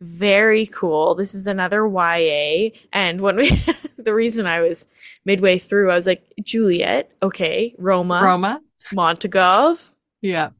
Very 0.00 0.66
cool. 0.66 1.14
This 1.14 1.34
is 1.34 1.46
another 1.46 1.86
YA, 1.86 2.70
and 2.92 3.20
when 3.20 3.36
we, 3.36 3.50
the 3.98 4.14
reason 4.14 4.46
I 4.46 4.60
was 4.60 4.86
midway 5.26 5.58
through, 5.58 5.90
I 5.90 5.96
was 5.96 6.06
like 6.06 6.24
Juliet, 6.42 7.10
okay, 7.22 7.74
Roma, 7.78 8.20
Roma. 8.22 8.60
Montagov, 8.94 9.90
Yeah. 10.22 10.50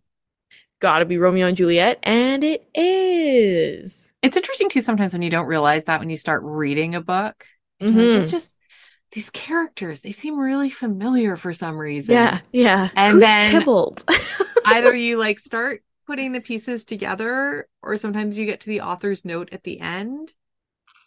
gotta 0.81 1.05
be 1.07 1.17
Romeo 1.17 1.47
and 1.47 1.57
Juliet, 1.57 1.99
and 2.03 2.45
it 2.45 2.67
is. 2.75 4.13
It's 4.23 4.37
interesting 4.37 4.69
too 4.69 4.81
sometimes 4.81 5.13
when 5.13 5.23
you 5.23 5.31
don't 5.31 5.47
realize 5.47 5.85
that 5.85 6.01
when 6.01 6.11
you 6.11 6.17
start 6.17 6.43
reading 6.45 6.95
a 6.95 7.01
book. 7.01 7.47
You're 7.81 7.91
like, 7.93 8.23
it's 8.23 8.31
just 8.31 8.56
these 9.13 9.31
characters, 9.31 10.01
they 10.01 10.13
seem 10.13 10.39
really 10.39 10.71
familiar 10.71 11.37
for 11.37 11.55
some 11.55 11.77
reason. 11.79 12.15
Yeah, 12.15 12.41
yeah. 12.53 12.91
And 12.95 13.13
Who's 13.15 13.23
then- 13.23 13.53
Tybalt? 13.53 14.05
Either 14.67 14.95
you 14.95 15.17
like 15.17 15.39
start 15.39 15.83
putting 16.07 16.33
the 16.33 16.41
pieces 16.41 16.85
together, 16.85 17.69
or 17.83 17.97
sometimes 17.97 18.37
you 18.39 18.47
get 18.47 18.61
to 18.63 18.69
the 18.69 18.81
author's 18.81 19.25
note 19.25 19.49
at 19.53 19.63
the 19.63 19.81
end 19.81 20.33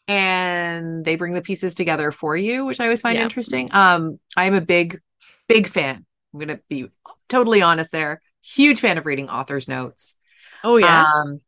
and 0.07 1.05
they 1.05 1.15
bring 1.15 1.33
the 1.33 1.41
pieces 1.41 1.75
together 1.75 2.11
for 2.11 2.35
you, 2.35 2.65
which 2.65 2.79
I 2.79 2.85
always 2.85 3.01
find 3.01 3.17
Yeah. 3.17 3.23
interesting. 3.23 3.69
Um, 3.73 4.19
I'm 4.35 4.53
a 4.55 4.61
big, 4.61 5.01
big 5.47 5.67
fan. 5.67 6.05
I'm 6.33 6.39
gonna 6.39 6.59
be 6.69 6.89
totally 7.27 7.61
honest 7.61 7.91
there. 7.91 8.21
Huge 8.41 8.79
fan 8.79 8.97
of 8.97 9.05
reading 9.05 9.29
author's 9.29 9.67
notes. 9.67 10.15
oh 10.63 10.77
yeah. 10.77 11.05
Um, 11.15 11.41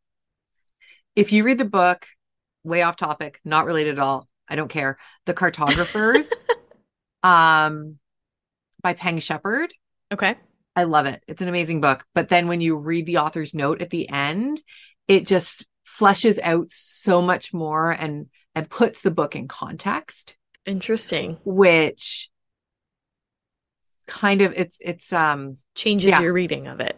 if 1.15 1.31
you 1.33 1.43
read 1.43 1.57
the 1.57 1.65
book, 1.65 2.07
way 2.63 2.81
off 2.83 2.95
topic, 2.95 3.39
not 3.43 3.65
related 3.65 3.93
at 3.93 3.99
all. 3.99 4.27
I 4.47 4.55
don't 4.55 4.67
care. 4.69 4.97
The 5.25 5.33
Cartographers, 5.33 6.29
um, 7.23 7.97
by 8.81 8.93
Peng 8.93 9.19
Shepherd. 9.19 9.73
okay. 10.11 10.35
I 10.75 10.83
love 10.83 11.05
it. 11.05 11.21
It's 11.27 11.41
an 11.41 11.49
amazing 11.49 11.81
book. 11.81 12.05
But 12.15 12.29
then 12.29 12.47
when 12.47 12.61
you 12.61 12.77
read 12.77 13.05
the 13.05 13.17
author's 13.17 13.53
note 13.53 13.81
at 13.81 13.89
the 13.89 14.07
end, 14.07 14.61
it 15.07 15.27
just 15.27 15.65
fleshes 15.85 16.39
out 16.41 16.67
so 16.69 17.21
much 17.21 17.53
more 17.53 17.91
and 17.91 18.27
and 18.55 18.69
puts 18.69 19.01
the 19.01 19.11
book 19.11 19.35
in 19.35 19.49
context, 19.49 20.35
Interesting. 20.65 21.37
which 21.43 22.29
kind 24.07 24.41
of 24.41 24.53
it's 24.55 24.77
it's 24.81 25.11
um 25.13 25.57
Changes 25.75 26.09
Yeah. 26.11 26.21
your 26.21 26.33
reading 26.33 26.67
of 26.67 26.79
it. 26.81 26.97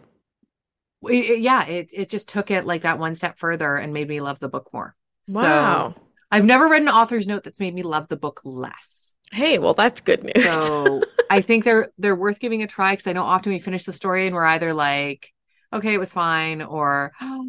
it- 1.08 1.12
it- 1.30 1.40
yeah, 1.40 1.64
it 1.66 1.90
it 1.92 2.08
just 2.08 2.28
took 2.28 2.50
it 2.50 2.64
like 2.66 2.82
that 2.82 2.98
one 2.98 3.14
step 3.14 3.38
further 3.38 3.76
and 3.76 3.92
made 3.92 4.08
me 4.08 4.20
love 4.20 4.40
the 4.40 4.48
book 4.48 4.70
more. 4.72 4.94
So 5.26 5.40
Wow. 5.42 5.94
I've 6.30 6.44
never 6.44 6.68
read 6.68 6.82
an 6.82 6.88
author's 6.88 7.26
note 7.26 7.44
that's 7.44 7.60
made 7.60 7.74
me 7.74 7.82
love 7.82 8.08
the 8.08 8.16
book 8.16 8.40
less. 8.44 9.14
hey, 9.32 9.58
well, 9.58 9.74
that's 9.74 10.00
good 10.00 10.22
news. 10.24 10.44
So 10.54 11.02
I 11.30 11.40
think 11.40 11.64
they're 11.64 11.90
they're 11.98 12.14
worth 12.16 12.38
giving 12.40 12.62
a 12.62 12.66
try 12.66 12.92
because 12.92 13.06
I 13.06 13.12
know 13.12 13.22
often 13.24 13.52
we 13.52 13.58
finish 13.58 13.84
the 13.84 13.92
story 13.92 14.26
and 14.26 14.34
we're 14.34 14.44
either 14.44 14.72
like, 14.74 15.32
okay, 15.72 15.94
it 15.94 15.98
was 16.00 16.12
fine, 16.12 16.62
or 16.62 17.12
"Oh, 17.20 17.42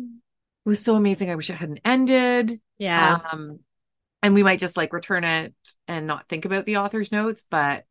it 0.65 0.69
was 0.69 0.79
so 0.83 0.95
amazing. 0.95 1.29
I 1.29 1.35
wish 1.35 1.49
it 1.49 1.55
hadn't 1.55 1.81
ended. 1.85 2.59
yeah. 2.79 3.19
Um, 3.31 3.59
and 4.23 4.33
we 4.33 4.41
might 4.43 4.59
just 4.59 4.75
like 4.77 4.93
return 4.93 5.23
it 5.23 5.53
and 5.88 6.07
not 6.07 6.27
think 6.27 6.45
about 6.45 6.65
the 6.65 6.77
author's 6.77 7.11
notes. 7.11 7.45
But 7.49 7.85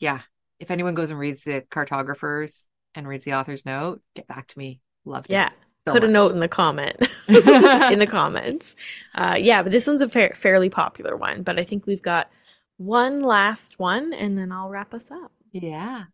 yeah, 0.00 0.20
if 0.58 0.70
anyone 0.72 0.94
goes 0.94 1.10
and 1.10 1.20
reads 1.20 1.44
the 1.44 1.62
cartographers 1.70 2.64
and 2.94 3.06
reads 3.06 3.24
the 3.24 3.34
author's 3.34 3.64
note, 3.64 4.02
get 4.16 4.26
back 4.26 4.48
to 4.48 4.58
me. 4.58 4.80
Loved 5.04 5.30
it. 5.30 5.34
yeah. 5.34 5.50
So 5.86 5.92
Put 5.94 6.04
a 6.04 6.08
note 6.08 6.32
in 6.32 6.40
the 6.40 6.48
comment 6.48 6.96
in 7.28 7.98
the 7.98 8.08
comments. 8.08 8.76
Uh, 9.14 9.36
yeah, 9.38 9.62
but 9.62 9.72
this 9.72 9.86
one's 9.86 10.02
a 10.02 10.08
fair, 10.08 10.32
fairly 10.36 10.70
popular 10.70 11.16
one. 11.16 11.42
But 11.42 11.58
I 11.58 11.64
think 11.64 11.86
we've 11.86 12.02
got 12.02 12.30
one 12.76 13.20
last 13.20 13.78
one, 13.78 14.12
and 14.12 14.38
then 14.38 14.52
I'll 14.52 14.68
wrap 14.68 14.94
us 14.94 15.10
up. 15.10 15.32
Yeah. 15.52 16.04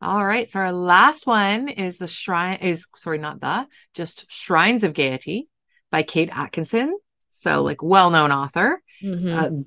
All 0.00 0.24
right. 0.24 0.48
So 0.48 0.60
our 0.60 0.72
last 0.72 1.26
one 1.26 1.68
is 1.68 1.98
the 1.98 2.06
shrine 2.06 2.58
is 2.60 2.86
sorry, 2.96 3.18
not 3.18 3.40
the 3.40 3.66
just 3.94 4.30
Shrines 4.30 4.82
of 4.84 4.92
Gaiety 4.94 5.48
by 5.90 6.02
Kate 6.02 6.30
Atkinson. 6.36 6.96
So 7.28 7.62
like 7.62 7.82
well-known 7.82 8.32
author. 8.32 8.82
Mhm. 9.02 9.36
Uh, 9.38 9.64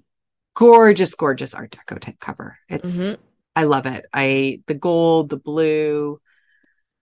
gorgeous, 0.56 1.14
gorgeous 1.16 1.54
Art 1.54 1.72
Deco 1.72 2.00
type 2.00 2.20
cover. 2.20 2.58
It's 2.68 2.98
Mhm. 2.98 3.18
I 3.56 3.64
love 3.66 3.86
it. 3.86 4.06
I 4.14 4.62
the 4.68 4.74
gold, 4.76 5.30
the 5.30 5.38
blue, 5.38 6.20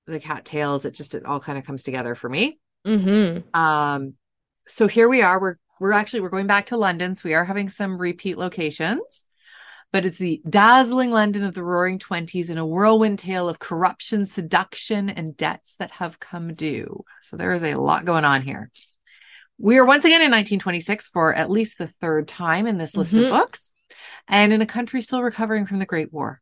the 0.07 0.19
cattails, 0.19 0.85
it 0.85 0.93
just 0.93 1.13
it 1.15 1.25
all 1.25 1.39
kind 1.39 1.57
of 1.57 1.65
comes 1.65 1.83
together 1.83 2.15
for 2.15 2.29
me. 2.29 2.59
Mhm. 2.85 3.43
Um 3.55 4.13
so 4.67 4.87
here 4.87 5.07
we 5.07 5.21
are. 5.21 5.39
We're 5.39 5.55
we're 5.79 5.91
actually 5.93 6.21
we're 6.21 6.29
going 6.29 6.47
back 6.47 6.67
to 6.67 6.77
London. 6.77 7.15
So 7.15 7.21
we 7.25 7.33
are 7.35 7.45
having 7.45 7.69
some 7.69 7.97
repeat 7.97 8.37
locations. 8.37 9.25
But 9.93 10.05
it's 10.05 10.17
the 10.17 10.41
dazzling 10.49 11.11
London 11.11 11.45
of 11.45 11.53
the 11.53 11.63
roaring 11.63 11.97
20s 11.97 12.49
in 12.49 12.57
a 12.57 12.65
whirlwind 12.65 13.19
tale 13.19 13.47
of 13.47 13.59
corruption, 13.59 14.25
seduction, 14.25 15.09
and 15.09 15.37
debts 15.37 15.75
that 15.77 15.91
have 15.91 16.19
come 16.19 16.53
due. 16.55 17.05
So 17.21 17.37
there 17.37 17.53
is 17.53 17.63
a 17.63 17.75
lot 17.75 18.03
going 18.03 18.25
on 18.25 18.41
here. 18.41 18.69
We 19.57 19.77
are 19.77 19.85
once 19.85 20.03
again 20.03 20.21
in 20.21 20.29
1926 20.29 21.07
for 21.07 21.33
at 21.33 21.49
least 21.49 21.77
the 21.77 21.87
third 21.87 22.27
time 22.27 22.67
in 22.67 22.77
this 22.77 22.97
list 22.97 23.13
Mhm. 23.15 23.25
of 23.27 23.31
books, 23.31 23.71
and 24.27 24.51
in 24.51 24.61
a 24.61 24.65
country 24.65 25.01
still 25.01 25.23
recovering 25.23 25.65
from 25.65 25.79
the 25.79 25.85
Great 25.85 26.11
War. 26.11 26.41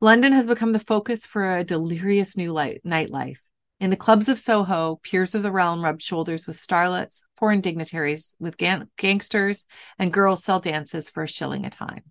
London 0.00 0.32
has 0.32 0.46
become 0.46 0.72
the 0.72 0.80
focus 0.80 1.26
for 1.26 1.56
a 1.56 1.64
delirious 1.64 2.36
new 2.36 2.52
light, 2.52 2.80
nightlife. 2.84 3.38
In 3.80 3.90
the 3.90 3.96
clubs 3.96 4.28
of 4.28 4.38
Soho, 4.38 5.00
peers 5.02 5.34
of 5.34 5.42
the 5.42 5.50
realm 5.50 5.82
rub 5.82 6.02
shoulders 6.02 6.46
with 6.46 6.60
starlets, 6.60 7.22
foreign 7.38 7.62
dignitaries 7.62 8.34
with 8.38 8.58
gang- 8.58 8.90
gangsters, 8.98 9.64
and 9.98 10.12
girls 10.12 10.44
sell 10.44 10.60
dances 10.60 11.08
for 11.08 11.22
a 11.22 11.28
shilling 11.28 11.64
a 11.64 11.70
time. 11.70 12.02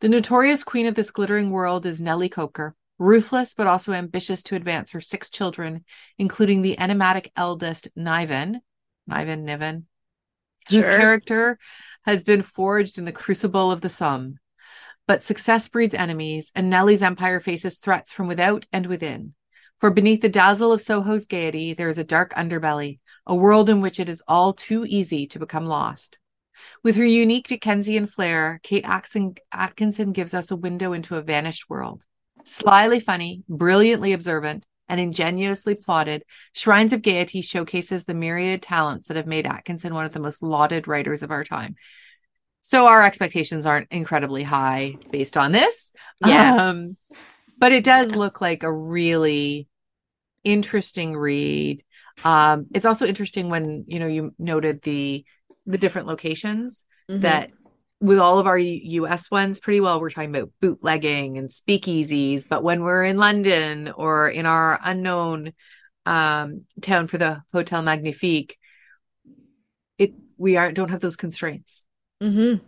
The 0.00 0.08
notorious 0.08 0.64
queen 0.64 0.86
of 0.86 0.96
this 0.96 1.12
glittering 1.12 1.50
world 1.50 1.86
is 1.86 2.00
Nellie 2.00 2.28
Coker, 2.28 2.74
ruthless 2.98 3.54
but 3.54 3.68
also 3.68 3.92
ambitious 3.92 4.42
to 4.44 4.56
advance 4.56 4.90
her 4.90 5.00
six 5.00 5.30
children, 5.30 5.84
including 6.18 6.62
the 6.62 6.78
enigmatic 6.78 7.30
eldest 7.36 7.88
Niven, 7.94 8.60
Niven 9.06 9.44
Niven, 9.44 9.86
whose 10.68 10.86
character 10.86 11.58
has 12.04 12.24
been 12.24 12.42
forged 12.42 12.98
in 12.98 13.04
the 13.04 13.12
crucible 13.12 13.70
of 13.70 13.80
the 13.80 13.88
Somme. 13.88 14.38
But 15.06 15.22
success 15.22 15.68
breeds 15.68 15.94
enemies, 15.94 16.52
and 16.54 16.70
Nellie's 16.70 17.02
empire 17.02 17.40
faces 17.40 17.78
threats 17.78 18.12
from 18.12 18.28
without 18.28 18.66
and 18.72 18.86
within. 18.86 19.34
For 19.78 19.90
beneath 19.90 20.20
the 20.20 20.28
dazzle 20.28 20.72
of 20.72 20.80
Soho's 20.80 21.26
gaiety, 21.26 21.74
there 21.74 21.88
is 21.88 21.98
a 21.98 22.04
dark 22.04 22.32
underbelly, 22.34 23.00
a 23.26 23.34
world 23.34 23.68
in 23.68 23.80
which 23.80 23.98
it 23.98 24.08
is 24.08 24.22
all 24.28 24.52
too 24.52 24.86
easy 24.88 25.26
to 25.26 25.40
become 25.40 25.66
lost. 25.66 26.18
With 26.84 26.94
her 26.96 27.04
unique 27.04 27.48
Dickensian 27.48 28.06
flair, 28.06 28.60
Kate 28.62 28.84
Atkinson, 28.84 30.12
gives 30.12 30.34
us 30.34 30.50
a 30.50 30.56
window 30.56 30.92
into 30.92 31.16
a 31.16 31.22
vanished 31.22 31.68
world. 31.68 32.04
Slyly 32.44 33.00
funny, 33.00 33.42
brilliantly 33.48 34.12
observant, 34.12 34.66
and 34.88 35.00
ingenuously 35.00 35.74
plotted, 35.74 36.24
Shrines 36.52 36.92
of 36.92 37.02
Gaiety 37.02 37.42
showcases 37.42 38.04
the 38.04 38.14
myriad 38.14 38.62
talents 38.62 39.08
that 39.08 39.16
have 39.16 39.26
made 39.26 39.46
Atkinson 39.46 39.94
one 39.94 40.04
of 40.04 40.12
the 40.12 40.20
most 40.20 40.42
lauded 40.42 40.86
writers 40.86 41.22
of 41.22 41.30
our 41.30 41.44
time. 41.44 41.74
So 42.62 42.86
our 42.86 43.02
expectations 43.02 43.66
aren't 43.66 43.90
incredibly 43.90 44.44
high 44.44 44.96
based 45.10 45.36
on 45.36 45.52
this. 45.52 45.92
Yeah. 46.24 46.68
Um, 46.68 46.96
but 47.58 47.72
it 47.72 47.84
does 47.84 48.12
look 48.12 48.40
like 48.40 48.62
a 48.62 48.72
really 48.72 49.68
interesting 50.44 51.16
read. 51.16 51.84
Um, 52.24 52.66
it's 52.72 52.86
also 52.86 53.06
interesting 53.06 53.48
when, 53.48 53.84
you 53.88 53.98
know, 53.98 54.06
you 54.06 54.34
noted 54.38 54.82
the 54.82 55.24
the 55.66 55.78
different 55.78 56.08
locations 56.08 56.82
Mhm. 57.08 57.20
that 57.20 57.50
with 58.00 58.18
all 58.18 58.40
of 58.40 58.48
our 58.48 58.58
US 58.58 59.30
ones, 59.30 59.60
pretty 59.60 59.80
well, 59.80 60.00
we're 60.00 60.10
talking 60.10 60.34
about 60.34 60.50
bootlegging 60.60 61.38
and 61.38 61.48
speakeasies. 61.48 62.48
But 62.48 62.64
when 62.64 62.82
we're 62.82 63.04
in 63.04 63.16
London 63.16 63.92
or 63.94 64.28
in 64.28 64.44
our 64.46 64.78
unknown 64.82 65.52
um, 66.04 66.64
town 66.80 67.06
for 67.06 67.18
the 67.18 67.42
Hotel 67.52 67.80
Magnifique, 67.82 68.58
it 69.98 70.14
we 70.36 70.56
aren't 70.56 70.74
don't 70.74 70.90
have 70.90 71.00
those 71.00 71.16
constraints. 71.16 71.84
Mhm. 72.22 72.60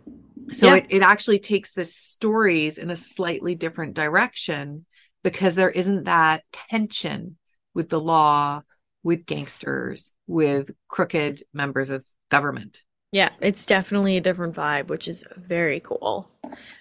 So 0.53 0.67
Yeah. 0.67 0.75
it, 0.75 0.85
it 0.89 1.01
actually 1.01 1.39
takes 1.39 1.71
the 1.71 1.85
stories 1.85 2.77
in 2.77 2.89
a 2.89 2.95
slightly 2.95 3.55
different 3.55 3.93
direction 3.93 4.85
because 5.23 5.55
there 5.55 5.71
isn't 5.71 6.03
that 6.03 6.43
tension 6.51 7.37
with 7.73 7.89
the 7.89 7.99
law, 7.99 8.61
with 9.01 9.25
gangsters, 9.25 10.11
with 10.27 10.71
crooked 10.87 11.43
members 11.53 11.89
of 11.89 12.05
government. 12.29 12.83
Yeah, 13.11 13.29
it's 13.39 13.65
definitely 13.65 14.17
a 14.17 14.21
different 14.21 14.55
vibe, 14.55 14.89
which 14.89 15.07
is 15.07 15.23
very 15.37 15.79
cool. 15.79 16.29